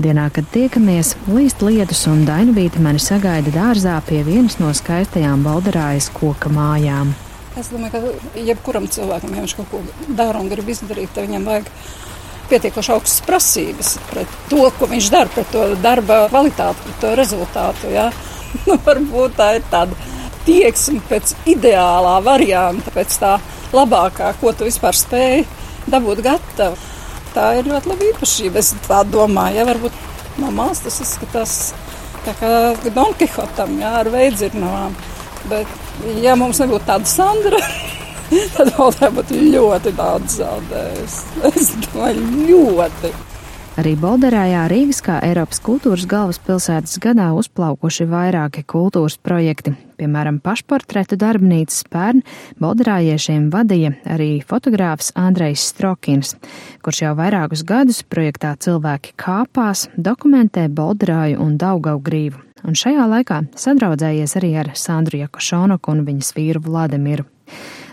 Dienā, 0.00 0.28
kad 0.36 0.46
tiekamies, 0.52 1.16
līst 1.32 1.64
lietus 1.64 2.04
un 2.12 2.22
Dainavīta 2.28 2.84
mani 2.84 3.00
sagaida 3.02 3.56
dārzā 3.56 3.96
pie 4.06 4.20
vienas 4.28 4.60
no 4.60 4.70
skaistajām 4.76 5.42
balderājas 5.48 6.12
koka 6.20 6.52
mājām. 6.52 7.16
Es 7.58 7.72
domāju, 7.72 7.90
ka 7.96 8.40
jebkuram 8.46 8.86
cilvēkam, 8.90 9.34
ja 9.34 9.42
viņš 9.42 9.56
kaut 9.58 9.72
ko 9.72 9.80
dara 10.14 10.38
un 10.38 10.50
grib 10.52 10.68
izdarīt, 10.70 11.10
tad 11.14 11.26
viņam 11.26 11.48
vajag 11.48 11.70
pietiekoši 12.50 12.92
augstas 12.94 13.24
prasības 13.26 13.94
pret 14.10 14.36
to, 14.50 14.62
ko 14.78 14.88
viņš 14.90 15.10
dara, 15.10 15.30
pret 15.34 15.50
to 15.54 15.64
darba 15.82 16.24
kvalitāti, 16.30 16.84
pret 16.86 17.00
to 17.02 17.14
rezultātu. 17.18 17.94
Ja? 17.94 18.10
Nu, 18.66 18.74
varbūt 18.82 19.36
tā 19.38 19.52
ir 19.60 19.66
tāda 19.70 19.94
tieksme 20.42 20.98
pēc 21.06 21.36
ideālā 21.52 22.16
varianta, 22.26 22.90
pēc 22.90 23.14
tā 23.22 23.36
labākā, 23.70 24.32
ko 24.40 24.50
tu 24.50 24.66
vispār 24.66 24.98
spēj 24.98 25.44
dabūt 25.86 26.24
gatavu 26.26 26.90
tā 27.34 27.46
ir 27.58 27.68
ļoti 27.70 27.90
laba 27.90 28.08
īpašība. 28.10 28.62
Es 28.62 28.74
tā 28.86 29.02
domāju, 29.06 29.60
ja 29.60 29.66
varbūt 29.68 29.96
no 30.42 30.50
malas 30.54 30.82
tas 30.84 31.00
izskatās 31.04 31.56
tā 32.26 32.34
kā 32.40 32.50
Don 32.94 33.14
Kihotam, 33.18 33.78
jā, 33.80 33.94
ar 34.02 34.10
veidzirnavām. 34.12 34.96
Bet, 35.48 35.70
ja 36.20 36.36
mums 36.38 36.60
nebūtu 36.60 36.86
tāda 36.88 37.08
Sandra, 37.08 37.62
tad 38.56 38.74
vēl 38.76 39.16
būtu 39.16 39.40
ļoti 39.56 39.96
daudz 39.96 40.38
zaudējusi. 40.42 41.42
Es 41.54 41.74
domāju, 41.86 42.30
ļoti. 42.50 43.12
Arī 43.80 43.94
Bolderājā 43.96 44.64
Rīgas 44.68 44.98
kā 45.00 45.20
Eiropas 45.24 45.60
kultūras 45.64 46.02
galvaspilsētas 46.10 46.98
gadā 47.00 47.30
uzplaukuši 47.38 48.04
vairāki 48.10 48.64
kultūras 48.68 49.14
projekti. 49.22 49.72
Piemēram, 49.96 50.40
pašportretu 50.44 51.16
darbnīcas 51.20 51.86
pērn 51.88 52.20
Bolderājiešiem 52.60 53.46
vadīja 53.54 53.94
arī 54.10 54.28
fotogrāfs 54.44 55.14
Andrejs 55.16 55.64
Strokins, 55.70 56.34
kurš 56.84 57.04
jau 57.06 57.14
vairākus 57.22 57.64
gadus 57.64 58.02
projektā 58.04 58.52
Cilvēki 58.60 59.16
kāpās 59.16 59.86
dokumentē 59.96 60.66
Bolderāju 60.68 61.40
un 61.40 61.56
Daugau 61.60 61.96
grīvu. 62.04 62.49
Un 62.66 62.76
šajā 62.76 63.06
laikā 63.08 63.42
sadraudzējies 63.58 64.36
arī 64.40 64.54
ar 64.62 64.72
Sandru 64.78 65.22
Jakošonoku 65.22 65.94
un 65.94 66.04
viņas 66.08 66.34
vīru 66.36 66.62
Vladimiru. 66.64 67.28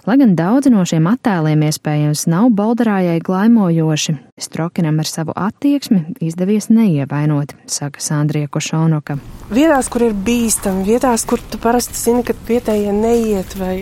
Lai 0.08 0.16
gan 0.16 0.38
daudzi 0.40 0.70
no 0.72 0.86
šiem 0.88 1.04
attēliem 1.10 1.66
iespējams 1.68 2.22
nav 2.32 2.46
baldarājai 2.56 3.18
glaimojoši, 3.28 4.14
Strokinam 4.40 5.02
ar 5.04 5.10
savu 5.10 5.34
attieksmi 5.36 6.14
izdevies 6.24 6.70
neievainot, 6.72 7.52
saka 7.68 8.00
Sandrija 8.00 8.48
Košonoka. 8.48 9.18
Vietās, 9.52 9.90
kur 9.92 10.06
ir 10.08 10.16
bīstami, 10.16 10.86
vietās, 10.88 11.26
kur 11.28 11.44
tu 11.44 11.60
parasti 11.60 12.00
zini, 12.00 12.24
ka 12.24 12.38
vietējie 12.48 12.94
neiet, 12.96 13.58
vai 13.60 13.74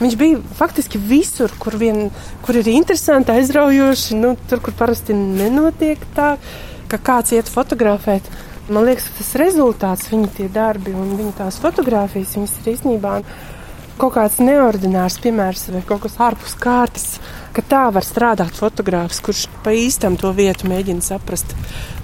viņš 0.00 0.16
bija 0.22 0.40
faktiski 0.56 1.02
visur, 1.04 1.52
kur, 1.60 1.76
vien, 1.76 2.08
kur 2.46 2.56
ir 2.62 2.72
interesanti, 2.72 3.36
aizraujoši, 3.36 4.16
nu, 4.22 4.38
tur, 4.48 4.64
kur 4.64 4.72
parasti 4.80 5.12
nenotiek 5.12 6.00
tā, 6.16 6.38
ka 6.88 7.02
kāds 7.10 7.36
iet 7.36 7.52
fotografēt. 7.52 8.32
Man 8.64 8.86
liekas, 8.88 9.10
tas 9.18 9.34
rezultāts, 9.36 10.06
viņa 10.08 10.30
tie 10.38 10.46
darbi 10.48 10.94
un 10.96 11.10
viņa 11.18 11.34
tās 11.42 11.58
fotogrāfijas, 11.60 12.32
viņas 12.38 12.54
ir 12.62 12.70
īstenībā 12.72 13.18
kaut 14.00 14.14
kāds 14.16 14.38
neordinārs 14.40 15.18
piemērs 15.20 15.66
vai 15.74 15.82
kaut 15.84 16.06
kas 16.06 16.16
ārpus 16.24 16.56
kārtas, 16.58 17.18
ka 17.52 17.60
tā 17.60 17.82
var 17.92 18.06
strādāt 18.06 18.56
fotogrāfs, 18.56 19.20
kurš 19.20 19.44
pa 19.62 19.74
īstam 19.76 20.16
to 20.16 20.32
vietu 20.32 20.70
mēģina 20.70 21.04
saprast. 21.04 21.52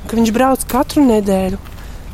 Ka 0.05 0.19
viņš 0.19 0.33
brauc 0.37 0.67
katru 0.69 1.03
nedēļu, 1.07 1.59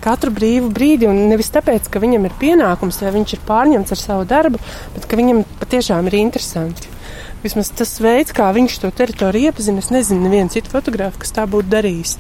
katru 0.05 0.31
brīvu 0.37 0.71
brīdi, 0.71 1.09
un 1.11 1.27
nevis 1.33 1.51
tāpēc, 1.51 1.91
ka 1.91 2.01
viņam 2.03 2.29
ir 2.29 2.37
pienākums 2.39 3.03
vai 3.03 3.17
viņš 3.19 3.35
ir 3.35 3.43
pārņemts 3.49 3.97
ar 3.97 4.01
savu 4.01 4.29
darbu, 4.31 4.61
bet 4.95 5.09
ka 5.11 5.19
viņam 5.19 5.43
patiešām 5.59 6.07
ir 6.07 6.21
interesanti. 6.21 6.93
Vismaz 7.43 7.73
tas 7.75 7.99
veids, 7.99 8.31
kā 8.35 8.47
viņš 8.55 8.79
to 8.83 8.93
teritoriju 8.95 9.51
iepazina, 9.51 9.83
es 9.83 9.91
nezinu, 9.91 10.23
nevienu 10.23 10.55
citu 10.55 10.71
fotografu, 10.71 11.21
kas 11.25 11.35
tā 11.35 11.45
būtu 11.51 11.75
darījis. 11.75 12.17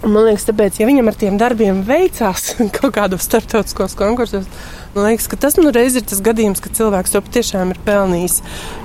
Man 0.00 0.24
liekas, 0.24 0.46
tāpēc, 0.48 0.78
ja 0.80 0.86
viņam 0.88 1.10
ar 1.10 1.16
tiem 1.20 1.34
darbiem 1.36 1.82
veicās 1.84 2.54
kaut 2.78 2.94
kādos 2.96 3.26
starptautiskos 3.26 3.92
konkursos, 3.98 4.46
man 4.94 5.10
liekas, 5.10 5.26
ka 5.28 5.36
tas 5.44 5.58
nu 5.60 5.68
reiz 5.76 5.98
ir 5.98 6.06
tas 6.08 6.22
gadījums, 6.24 6.62
ka 6.64 6.72
cilvēks 6.72 7.12
to 7.12 7.20
patiešām 7.26 7.74
ir 7.74 7.80
pelnījis. 7.84 8.38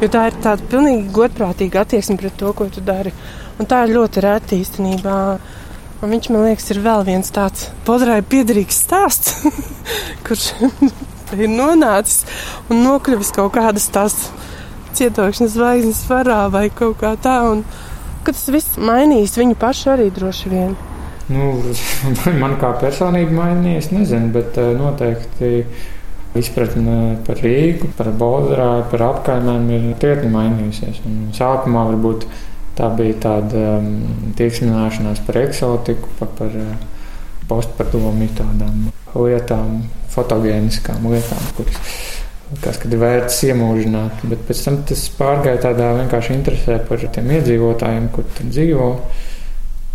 Jo 0.03 0.09
tā 0.11 0.25
ir 0.27 0.39
tāda 0.43 0.65
pilnīgi 0.71 1.13
godprātīga 1.15 1.85
attieksme 1.85 2.17
pret 2.19 2.35
to, 2.41 2.51
ko 2.51 2.67
tu 2.67 2.83
dari. 2.83 3.13
Un 3.55 3.69
tā 3.71 3.85
ir 3.85 3.93
ļoti 3.95 4.23
rēta 4.25 4.57
īstenībā. 4.57 5.19
Un 6.03 6.11
viņš 6.11 6.27
man 6.35 6.43
liekas, 6.49 6.67
ir 6.73 6.81
vēl 6.83 7.05
viens 7.07 7.31
tāds 7.31 7.69
podrāja 7.87 8.25
piederīgs 8.33 8.81
stāsts, 8.83 9.37
kurš 10.27 10.49
ir 11.39 11.53
nonācis 11.53 12.25
un 12.67 12.83
nokļuvis 12.83 13.31
kaut 13.37 13.53
kādas 13.55 13.87
tās 13.95 14.17
cietokšņas 14.99 15.55
zvaigznes 15.55 16.03
varā 16.11 16.41
vai 16.51 16.67
kaut 16.75 16.99
kā 16.99 17.13
tā. 17.23 17.37
Un, 17.53 17.63
ka 18.27 18.35
tas 18.35 18.51
viss 18.51 18.75
mainīs 18.75 19.37
viņu 19.39 19.55
pašu 19.63 19.93
arī 19.95 20.09
droši 20.11 20.51
vien. 20.51 20.75
Nu, 21.33 21.51
man 22.43 22.57
kā 22.61 22.71
personība 22.81 23.33
mainījies, 23.39 23.91
nezinu, 23.95 24.31
bet 24.35 24.57
eh, 24.61 24.73
noteikti 24.77 25.51
izpratne 26.35 27.15
par 27.25 27.39
Rīgu, 27.39 27.93
par 27.95 28.11
Bolderāju, 28.19 28.89
par 28.91 29.05
apkaimēm 29.07 29.69
ir 29.71 29.85
krietni 30.01 30.33
mainījusies. 30.33 30.99
Un 31.07 31.31
sākumā 31.35 31.85
varbūt 31.93 32.27
tā 32.75 32.89
bija 32.97 33.15
tāda 33.23 33.77
um, 33.77 33.87
tiksmināšanās 34.35 35.23
par 35.25 35.39
eksotiku, 35.45 36.11
par, 36.19 36.33
par 36.35 36.57
uh, 36.59 36.73
postpadomu 37.47 38.27
tādām 38.35 38.89
lietām, 39.15 39.79
fotogēniskām 40.11 41.07
lietām, 41.07 41.49
kuras 41.55 41.79
kas 42.61 42.77
ir 42.85 42.97
vērts 43.01 43.39
iemūžināt. 43.47 44.25
Bet 44.29 44.43
pēc 44.47 44.65
tam 44.67 44.81
tas 44.87 45.05
pārgāja 45.17 45.63
tādā 45.69 45.93
vienkārši 46.01 46.35
interesē 46.35 46.77
par 46.87 47.01
tiem 47.15 47.31
iedzīvotājiem, 47.39 48.09
kur 48.13 48.27
tur 48.35 48.51
dzīvo 48.51 48.89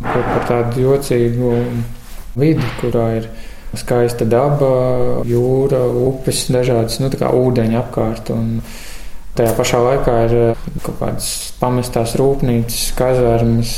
par 0.03 0.45
tādu 0.49 0.89
jocīgu 0.89 1.55
vidi, 2.41 2.67
kurā 2.81 3.07
ir 3.21 3.31
Skaista 3.71 4.27
daba, 4.27 4.69
jūra, 5.31 5.85
upes, 5.95 6.49
dažādas 6.51 6.99
nu, 6.99 7.11
ūdeņa 7.11 7.77
apkārt. 7.79 8.33
Un 8.35 8.57
tajā 9.39 9.53
pašā 9.55 9.83
laikā 9.85 10.15
ir 10.27 10.35
eh, 10.41 10.65
kaut 10.83 10.97
kādas 10.99 11.29
pamestās 11.61 12.17
rūpnīcas, 12.19 12.89
kazarmas. 12.99 13.77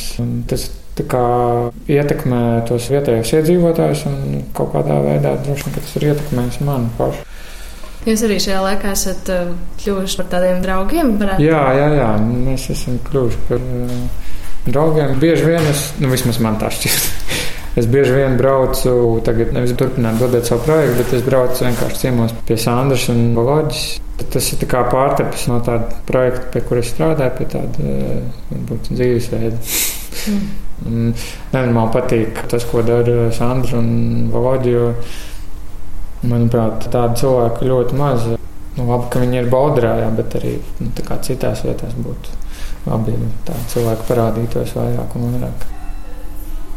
Tas 0.48 0.70
kā, 0.96 1.26
ietekmē 1.92 2.40
tos 2.68 2.88
vietējos 2.92 3.34
iedzīvotājus 3.36 4.06
un 4.08 4.40
kaut 4.56 4.72
kādā 4.74 4.96
veidā 5.04 5.36
droši 5.44 5.68
vien 5.68 5.76
tas 5.76 5.94
ir 5.98 6.08
ietekmējis 6.08 6.58
mani 6.64 6.88
pašu. 6.96 7.28
Jūs 8.08 8.24
arī 8.26 8.40
šajā 8.42 8.64
laikā 8.64 8.96
esat 8.96 9.28
eh, 9.34 9.52
kļuvuši 9.82 10.22
par 10.22 10.32
tādiem 10.38 10.64
draugiem? 10.64 11.18
Jā, 11.36 11.66
jā, 11.76 11.88
jā, 12.00 12.12
mēs 12.32 12.70
esam 12.72 12.96
kļuvuši 13.10 13.44
par 13.50 13.60
uh, 13.60 14.31
draugiem. 14.66 15.16
Bieži 15.20 15.46
vien 15.46 15.66
es, 15.70 15.90
nu 16.02 16.10
vismaz 16.12 16.40
man 16.42 16.60
tā 16.60 16.72
šķiet. 16.72 17.08
Es 17.72 17.86
bieži 17.88 18.12
vien 18.12 18.34
braucu, 18.36 18.90
tagad 19.24 19.54
nevis 19.56 19.70
turpināt 19.80 20.18
dodēt 20.20 20.44
savu 20.44 20.66
projektu, 20.66 20.96
bet 20.98 21.12
es 21.16 21.22
braucu 21.24 21.64
vienkārši 21.64 22.00
ciemos 22.02 22.34
pie 22.44 22.58
Sandras 22.60 23.06
un 23.08 23.30
Valoģis. 23.32 23.86
Tas 24.34 24.48
ir 24.52 24.66
kā 24.68 24.82
pārtepis 24.92 25.46
no 25.48 25.56
tāda 25.64 25.96
projekta, 26.04 26.50
pie 26.52 26.62
kuras 26.68 26.90
strādāju, 26.92 27.32
pie 27.38 27.46
tāda 27.54 27.94
varbūt 28.50 28.90
dzīvesveida. 28.92 29.62
Mm. 30.84 31.14
Nenormāli 31.54 31.94
patīk 31.96 32.42
tas, 32.52 32.68
ko 32.68 32.84
dara 32.84 33.30
Sandra 33.32 33.80
un 33.80 34.28
Valoģi. 34.36 34.76
Manuprāt, 36.28 36.90
tādu 36.92 37.22
cilvēku 37.24 37.72
ļoti 37.72 37.96
maz. 37.98 38.28
Nu, 38.76 38.84
labi, 38.84 39.08
ka 39.08 39.24
viņi 39.24 39.40
ir 39.40 39.50
Baudrajā, 39.52 40.12
bet 40.20 40.36
arī 40.42 40.58
nu, 40.84 40.92
citās 41.24 41.64
vietās 41.64 41.96
būtu 41.96 42.41
ja 42.86 42.98
tādu 43.46 43.68
cilvēku 43.74 44.08
parādītos 44.08 44.74
vairāk 44.76 45.16
un 45.18 45.30
vairāk. 45.30 45.66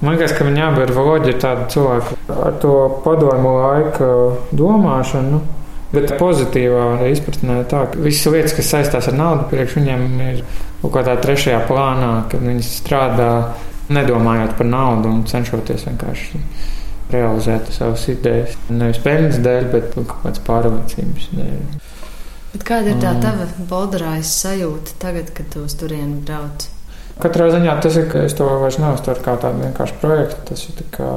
Man 0.01 0.15
liekas, 0.15 0.33
ka 0.35 0.45
viņi 0.45 0.61
abi 0.61 0.83
ir 0.83 0.91
valoģi, 0.95 1.29
ir 1.31 1.37
tādi 1.41 1.67
cilvēki 1.71 2.17
ar 2.35 2.57
to 2.61 2.73
padomu 3.05 3.53
laika 3.61 4.09
domāšanu. 4.51 5.41
Bet 5.95 6.15
pozitīvā 6.19 7.05
izpratnē 7.07 7.61
tā, 7.71 7.85
ka 7.91 8.01
visas 8.03 8.27
lietas, 8.33 8.55
kas 8.57 8.71
saistās 8.73 9.07
ar 9.07 9.15
naudu, 9.15 9.45
priekš 9.51 9.77
viņiem 9.77 10.05
ir 10.25 10.41
kaut 10.81 10.91
kādā 10.97 11.13
trešajā 11.23 11.61
plānā, 11.69 12.11
kad 12.31 12.43
viņi 12.43 12.65
strādā 12.67 13.29
nedomājot 13.93 14.57
par 14.57 14.67
naudu 14.67 15.13
un 15.13 15.23
cenšoties 15.29 15.85
vienkārši 15.87 16.41
realizēt 17.13 17.69
savas 17.73 18.03
idejas. 18.11 18.57
Nevis 18.69 18.99
peļņas 19.05 19.41
dēļ, 19.45 19.67
bet 19.71 19.91
kaut 19.93 20.15
kādas 20.25 20.43
pārliecības 20.49 21.29
dēļ. 21.37 21.61
Bet 22.55 22.63
kāda 22.63 22.93
ir 22.93 23.01
tā 23.03 23.11
tava 23.19 23.49
bolderājas 23.67 24.31
sajūta 24.39 24.95
tagad, 25.01 25.33
kad 25.35 25.49
tu 25.51 25.65
uz 25.67 25.73
turieni 25.75 26.21
brauc? 26.23 26.69
Katrā 27.19 27.49
ziņā 27.51 27.73
tas 27.83 27.97
ir, 27.99 28.05
ka 28.11 28.21
es 28.27 28.35
to 28.35 28.45
vairs 28.61 28.77
neuztveru 28.79 29.23
kā 29.23 29.33
tādu 29.43 29.59
vienkāršu 29.63 29.97
projektu. 29.99 30.39
Tas 30.49 30.63
ir 30.67 30.85
kā 30.95 31.09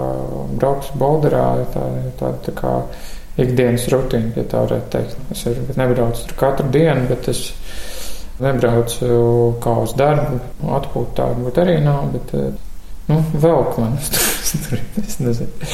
braukt 0.58 0.88
uz 0.88 0.98
Bolderā, 0.98 1.44
tā 1.74 1.84
ir 2.00 2.12
tāda 2.18 2.42
tā 2.46 2.54
kā 2.58 2.72
ikdienas 3.38 3.86
rutīna, 3.90 4.32
ja 4.34 4.44
tā 4.50 4.64
varētu 4.66 4.90
teikt. 4.94 5.16
Es 5.34 5.78
nebraucu 5.78 6.26
tur 6.26 6.38
katru 6.42 6.66
dienu, 6.74 7.06
bet 7.10 7.30
es 7.30 7.44
nebraucu 8.42 9.20
kā 9.62 9.76
uz 9.82 9.94
darbu. 9.98 10.40
Atpūta 10.78 11.16
tāda 11.22 11.46
būtu 11.46 11.64
arī 11.64 11.78
nav, 11.86 12.10
bet 12.14 12.34
nu, 13.10 13.22
velk 13.46 13.78
man 13.78 13.94
uz 13.98 14.10
tur. 14.66 14.82
Es 15.02 15.18
nezinu. 15.22 15.70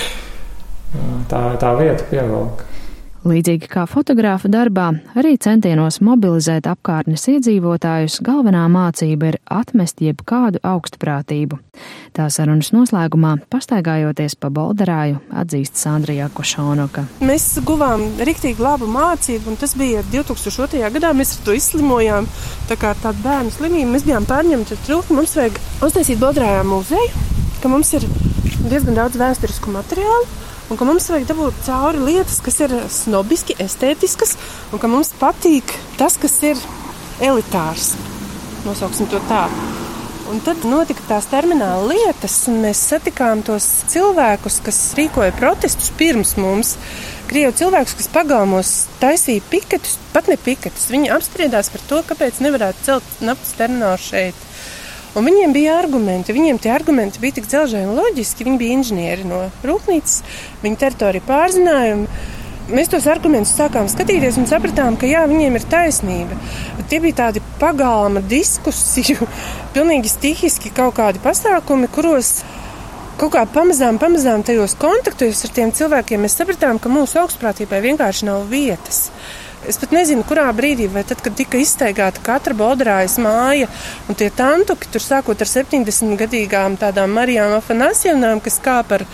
Tā, 1.33 1.47
tā 1.61 1.73
vieta 1.81 2.05
pievelk. 2.13 2.65
Līdzīgi 3.25 3.71
kā 3.73 3.87
fotogrāfa 3.89 4.51
darbā, 4.53 4.91
arī 5.17 5.39
centienos 5.41 5.97
mobilizēt 6.05 6.67
apkārtnes 6.69 7.23
iedzīvotājus, 7.33 8.19
galvenā 8.21 8.67
mācība 8.69 9.31
ir 9.31 9.39
atmest 9.49 10.03
jebkādu 10.05 10.61
augstprātību. 10.61 11.57
Tā 12.13 12.27
sarunas 12.29 12.69
noslēgumā, 12.77 13.39
pastaigājoties 13.49 14.37
pa 14.37 14.53
Bolderāju, 14.53 15.23
atzīst 15.41 15.81
Sandrija 15.81 16.29
Košonoka. 16.37 17.07
Mēs 17.25 17.49
guvām 17.65 18.05
riktīgi 18.29 18.61
labu 18.61 18.91
mācību, 18.93 19.55
un 19.55 19.61
tas 19.63 19.73
bija 19.81 20.05
2002. 20.13 20.85
gadā. 20.99 21.17
Mēs 21.17 21.39
ar 21.39 21.49
to 21.49 21.57
izslimojām, 21.57 22.29
tā 22.69 22.77
kā 22.77 22.93
tāda 23.01 23.25
bērnu 23.25 23.57
slimība. 23.57 23.95
Mēs 23.97 24.05
bijām 24.05 24.29
pārņemti 24.29 24.77
ar 24.77 24.85
trūkumu. 24.85 25.23
Mums 25.23 25.39
vajag 25.41 25.63
uztaisīt 25.81 26.21
Bolderājā 26.21 26.61
muzeju, 26.69 27.29
ka 27.65 27.73
mums 27.73 27.97
ir 27.97 28.05
diezgan 28.69 29.01
daudz 29.01 29.17
vēsturisku 29.17 29.73
materiālu 29.73 30.45
un 30.71 30.81
ka 30.81 30.89
mums 30.89 31.11
vajag 31.13 31.29
dabūt 31.31 31.63
cauri 31.67 32.03
lietas, 32.07 32.41
kas 32.45 32.61
ir 32.65 32.75
snobiski, 32.93 33.57
estētiskas, 33.63 34.37
un 34.73 34.83
ka 34.83 34.91
mums 34.91 35.13
patīk 35.21 35.77
tas, 36.01 36.19
kas 36.21 36.41
ir 36.47 36.61
elitārs. 37.25 37.95
Nosauksim 38.65 39.11
to 39.13 39.21
tā. 39.29 39.47
Un 40.25 40.39
tad 40.41 40.63
notika 40.65 41.05
tās 41.05 41.27
termināla 41.29 41.85
lietas, 41.91 42.39
un 42.49 42.63
mēs 42.65 42.81
satikām 42.89 43.43
tos 43.45 43.67
cilvēkus, 43.93 44.63
kas 44.65 44.79
rīkoja 44.97 45.35
protestus 45.37 45.93
pirms 45.99 46.33
mums. 46.41 46.79
Krievu 47.29 47.53
cilvēkus, 47.61 47.97
kas 47.99 48.09
pagalmos 48.13 48.73
taisīja 49.03 49.45
piketus, 49.53 49.99
pat 50.15 50.31
ne 50.33 50.39
piketus. 50.41 50.89
Viņi 50.93 51.13
apspriedās 51.13 51.69
par 51.73 51.85
to, 51.91 52.01
kāpēc 52.09 52.41
nevarētu 52.45 52.89
celt 52.89 53.21
naftas 53.25 53.53
terminālu 53.61 54.01
šeit. 54.01 54.49
Un 55.15 55.29
viņiem 55.29 55.53
bija 55.55 55.77
argumenti. 55.79 56.35
Viņiem 56.35 56.59
tie 56.59 56.73
argumenti 56.75 57.21
bija 57.23 57.37
tik 57.37 57.47
dzelžēji 57.51 57.87
un 57.87 57.99
loģiski. 57.99 58.47
Viņi 58.49 58.59
bija 58.59 58.79
inženieri 58.79 59.27
no 59.29 59.45
rūpnīcas, 59.63 60.17
viņa 60.65 60.81
teritoriju 60.81 61.27
pārzināja. 61.29 62.01
Mēs 62.65 62.89
tos 62.91 63.07
argumentus 63.13 63.53
sākām 63.59 63.91
skatīties 63.93 64.39
un 64.41 64.49
sapratām, 64.49 64.97
ka 64.97 65.07
jā, 65.07 65.27
viņiem 65.29 65.59
ir 65.59 65.67
taisnība. 65.71 66.39
Bet 66.79 66.89
tie 66.91 66.99
bija 67.05 67.19
tādi 67.27 67.43
pagalma 67.61 68.25
diskusiju, 68.25 69.29
pilnīgi 69.77 70.11
stihiski 70.11 70.73
kaut 70.75 70.97
kādi 70.99 71.23
pasākumi, 71.23 71.93
kuros 71.93 72.39
kaut 73.21 73.37
kā 73.37 73.45
pamazām, 73.47 74.01
pamazām 74.03 74.43
tajos 74.43 74.75
kontaktos 74.81 75.45
ar 75.47 75.53
tiem 75.55 75.71
cilvēkiem 75.77 76.25
mēs 76.25 76.35
sapratām, 76.41 76.81
ka 76.83 76.91
mūsu 76.91 77.21
augstprātībai 77.23 77.85
vienkārši 77.85 78.27
nav 78.33 78.49
vietas. 78.51 79.05
Es 79.69 79.79
pat 79.81 79.95
nezinu, 79.97 80.25
kurā 80.29 80.45
brīdī, 80.53 80.91
vai 80.93 81.05
tad, 81.09 81.23
kad 81.25 81.37
tika 81.39 81.57
izteigāta 81.61 82.21
katra 82.25 82.57
bodrājas 82.59 83.17
māja, 83.23 83.71
un 84.09 84.19
tie 84.19 84.29
tantuki, 84.29 84.91
tur 84.93 85.01
sākot 85.01 85.41
ar 85.41 85.49
70-gadīgām 85.49 86.77
tādām 86.81 87.17
Marijām 87.17 87.57
Afanasjevnām, 87.57 88.45
kas 88.45 88.61
kāp 88.65 88.93
ar 88.99 89.07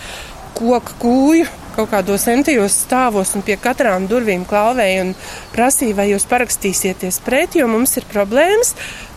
koku 0.57 0.97
kūju 0.99 1.47
kaut 1.71 1.87
kādos 1.91 2.25
entijos 2.27 2.75
stāvos 2.83 3.31
un 3.37 3.43
pie 3.47 3.55
katrām 3.61 4.03
durvīm 4.11 4.43
klauvēja 4.47 5.05
un 5.05 5.13
prasīja, 5.55 5.95
vai 5.97 6.09
jūs 6.09 6.27
parakstīsieties 6.27 7.21
pret, 7.23 7.55
jo 7.55 7.69
mums 7.71 7.95
ir 7.99 8.07
problēmas. 8.11 8.73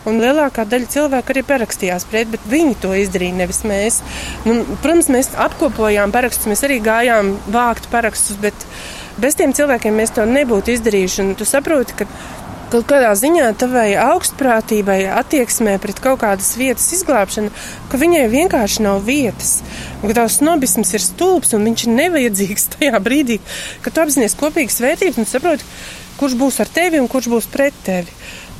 Un 0.07 0.21
lielākā 0.21 0.63
daļa 0.69 0.91
cilvēku 0.93 1.33
arī 1.33 1.43
parakstījās 1.49 2.05
pret, 2.07 2.29
bet 2.31 2.43
viņi 2.47 2.77
to 2.79 2.93
izdarīja, 2.95 3.39
nevis 3.41 3.63
mēs. 3.67 3.99
Nu, 4.45 4.61
protams, 4.83 5.09
mēs 5.11 5.33
apkopojām 5.47 6.13
parakstus, 6.15 6.47
mēs 6.51 6.63
arī 6.67 6.79
gājām 6.85 7.33
vākt 7.51 7.89
parakstus, 7.91 8.39
bet 8.39 8.67
Bez 9.21 9.37
tiem 9.39 9.53
cilvēkiem 9.55 9.95
mēs 9.95 10.11
to 10.15 10.25
nebūtu 10.27 10.73
izdarījuši. 10.75 11.29
Tu 11.39 11.47
saproti, 11.47 11.95
ka 12.01 12.07
kaut 12.73 12.87
kādā 12.89 13.11
ziņā 13.15 13.51
tavai 13.59 13.93
augstprātībai, 14.01 14.97
attieksmē 15.21 15.77
pret 15.79 16.01
kaut 16.03 16.19
kādas 16.23 16.49
vietas 16.59 16.87
izglābšanu, 16.97 17.51
ka 17.91 17.99
viņai 18.01 18.25
vienkārši 18.33 18.83
nav 18.83 19.05
vietas. 19.07 19.59
Un 20.01 20.09
ka 20.09 20.17
tavs 20.19 20.39
snobisms 20.41 20.91
ir 20.97 21.03
stulbs 21.03 21.55
un 21.55 21.67
viņš 21.69 21.85
ir 21.85 21.95
nevajadzīgs 21.99 22.71
tajā 22.75 22.99
brīdī, 23.05 23.39
kad 23.85 23.95
tu 23.95 24.03
apzinājies 24.03 24.35
kopīgas 24.39 24.81
vērtības 24.83 25.21
un 25.21 25.29
saproti, 25.29 25.69
kurš 26.19 26.35
būs 26.39 26.59
ar 26.63 26.71
tevi 26.71 26.99
un 26.99 27.07
kurš 27.11 27.31
būs 27.31 27.47
pret 27.53 27.77
tevi. 27.87 28.11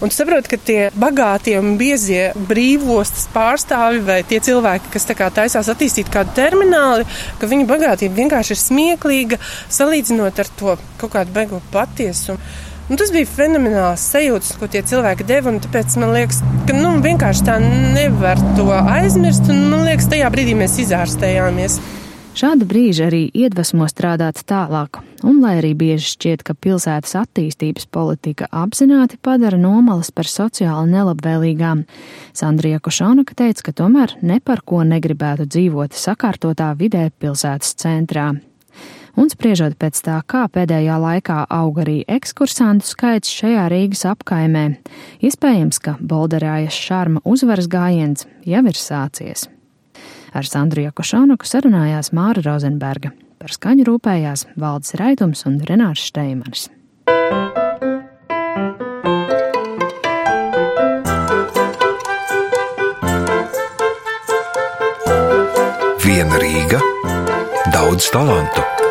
Un 0.04 0.12
saprot, 0.12 0.44
ka 0.52 0.58
tie 0.60 0.90
bagātie 1.00 1.54
un 1.56 1.78
biezie 1.80 2.34
brīvostas 2.50 3.30
pārstāvi 3.32 4.02
vai 4.04 4.18
tie 4.28 4.42
cilvēki, 4.44 4.92
kas 4.92 5.08
kā 5.16 5.30
taisās 5.32 5.70
attīstīt 5.72 6.12
kādu 6.12 6.36
termināli, 6.36 7.08
ka 7.40 7.48
viņu 7.48 7.68
bagātība 7.70 8.20
vienkārši 8.20 8.58
ir 8.58 8.60
smieklīga 8.60 9.40
salīdzinot 9.72 10.44
ar 10.44 10.52
to 10.60 10.76
kaut 11.00 11.16
kādu 11.16 11.36
beigu 11.38 11.62
patiesumu. 11.72 12.44
Un 12.86 13.00
tas 13.02 13.10
bija 13.10 13.26
fenomenāls 13.26 14.04
sajūtas, 14.12 14.52
ko 14.60 14.68
tie 14.70 14.84
cilvēki 14.86 15.26
deva. 15.26 15.56
Tāpēc 15.64 15.96
man 15.98 16.12
liekas, 16.14 16.44
ka 16.68 16.76
nu, 16.76 16.92
vienkārši 17.02 17.48
tā 17.48 17.56
nevar 17.64 18.38
to 18.60 18.68
aizmirst. 18.76 19.48
Man 19.50 19.88
liekas, 19.88 20.12
tajā 20.12 20.28
brīdī 20.36 20.54
mēs 20.60 20.76
izārstējāmies. 20.84 21.80
Šāda 22.36 22.66
brīža 22.68 23.06
arī 23.08 23.22
iedvesmo 23.32 23.86
strādāt 23.88 24.42
tālāk, 24.44 24.98
un 25.24 25.38
lai 25.40 25.54
arī 25.62 25.70
bieži 25.80 26.10
šķiet, 26.18 26.42
ka 26.44 26.52
pilsētas 26.60 27.14
attīstības 27.22 27.88
politika 27.88 28.50
apzināti 28.52 29.16
padara 29.24 29.56
nomalas 29.56 30.12
par 30.12 30.28
sociāli 30.28 30.92
nelabvēlīgām, 30.92 31.86
Sandrija 32.36 32.82
Košonaka 32.84 33.40
teica, 33.40 33.70
ka 33.70 33.76
tomēr 33.80 34.18
ne 34.20 34.42
par 34.44 34.66
ko 34.68 34.84
negribētu 34.84 35.48
dzīvot 35.48 35.96
sakārtotā 35.96 36.74
vidē 36.76 37.08
pilsētas 37.24 37.72
centrā. 37.80 38.34
Un 39.16 39.32
spriežot 39.32 39.80
pēc 39.80 40.04
tā, 40.04 40.20
kā 40.28 40.44
pēdējā 40.52 41.00
laikā 41.00 41.46
aug 41.48 41.80
arī 41.86 42.02
ekskursantu 42.04 42.92
skaits 42.92 43.32
šajā 43.32 43.70
Rīgas 43.72 44.04
apkaimē, 44.12 44.68
iespējams, 45.24 45.80
ka 45.80 45.96
Bolderājas 46.04 46.84
šarma 46.84 47.24
uzvaras 47.24 47.72
gājiens 47.72 48.28
jau 48.44 48.66
ir 48.68 48.76
sācies. 48.76 49.48
Ar 50.36 50.44
Sandru 50.44 50.84
Jakošonuku 50.84 51.48
sarunājās 51.48 52.12
Māra 52.12 52.42
Rozenberga. 52.44 53.14
Par 53.40 53.54
skaņu 53.56 53.86
rūpējās 53.88 54.44
Valdis 54.60 54.98
Raitums 55.00 55.46
un 55.48 55.62
Renārs 55.64 56.04
Šteimanis. 56.10 56.68
Viena 66.04 66.42
Rīga, 66.44 66.84
daudz 67.72 68.12
talantu. 68.12 68.85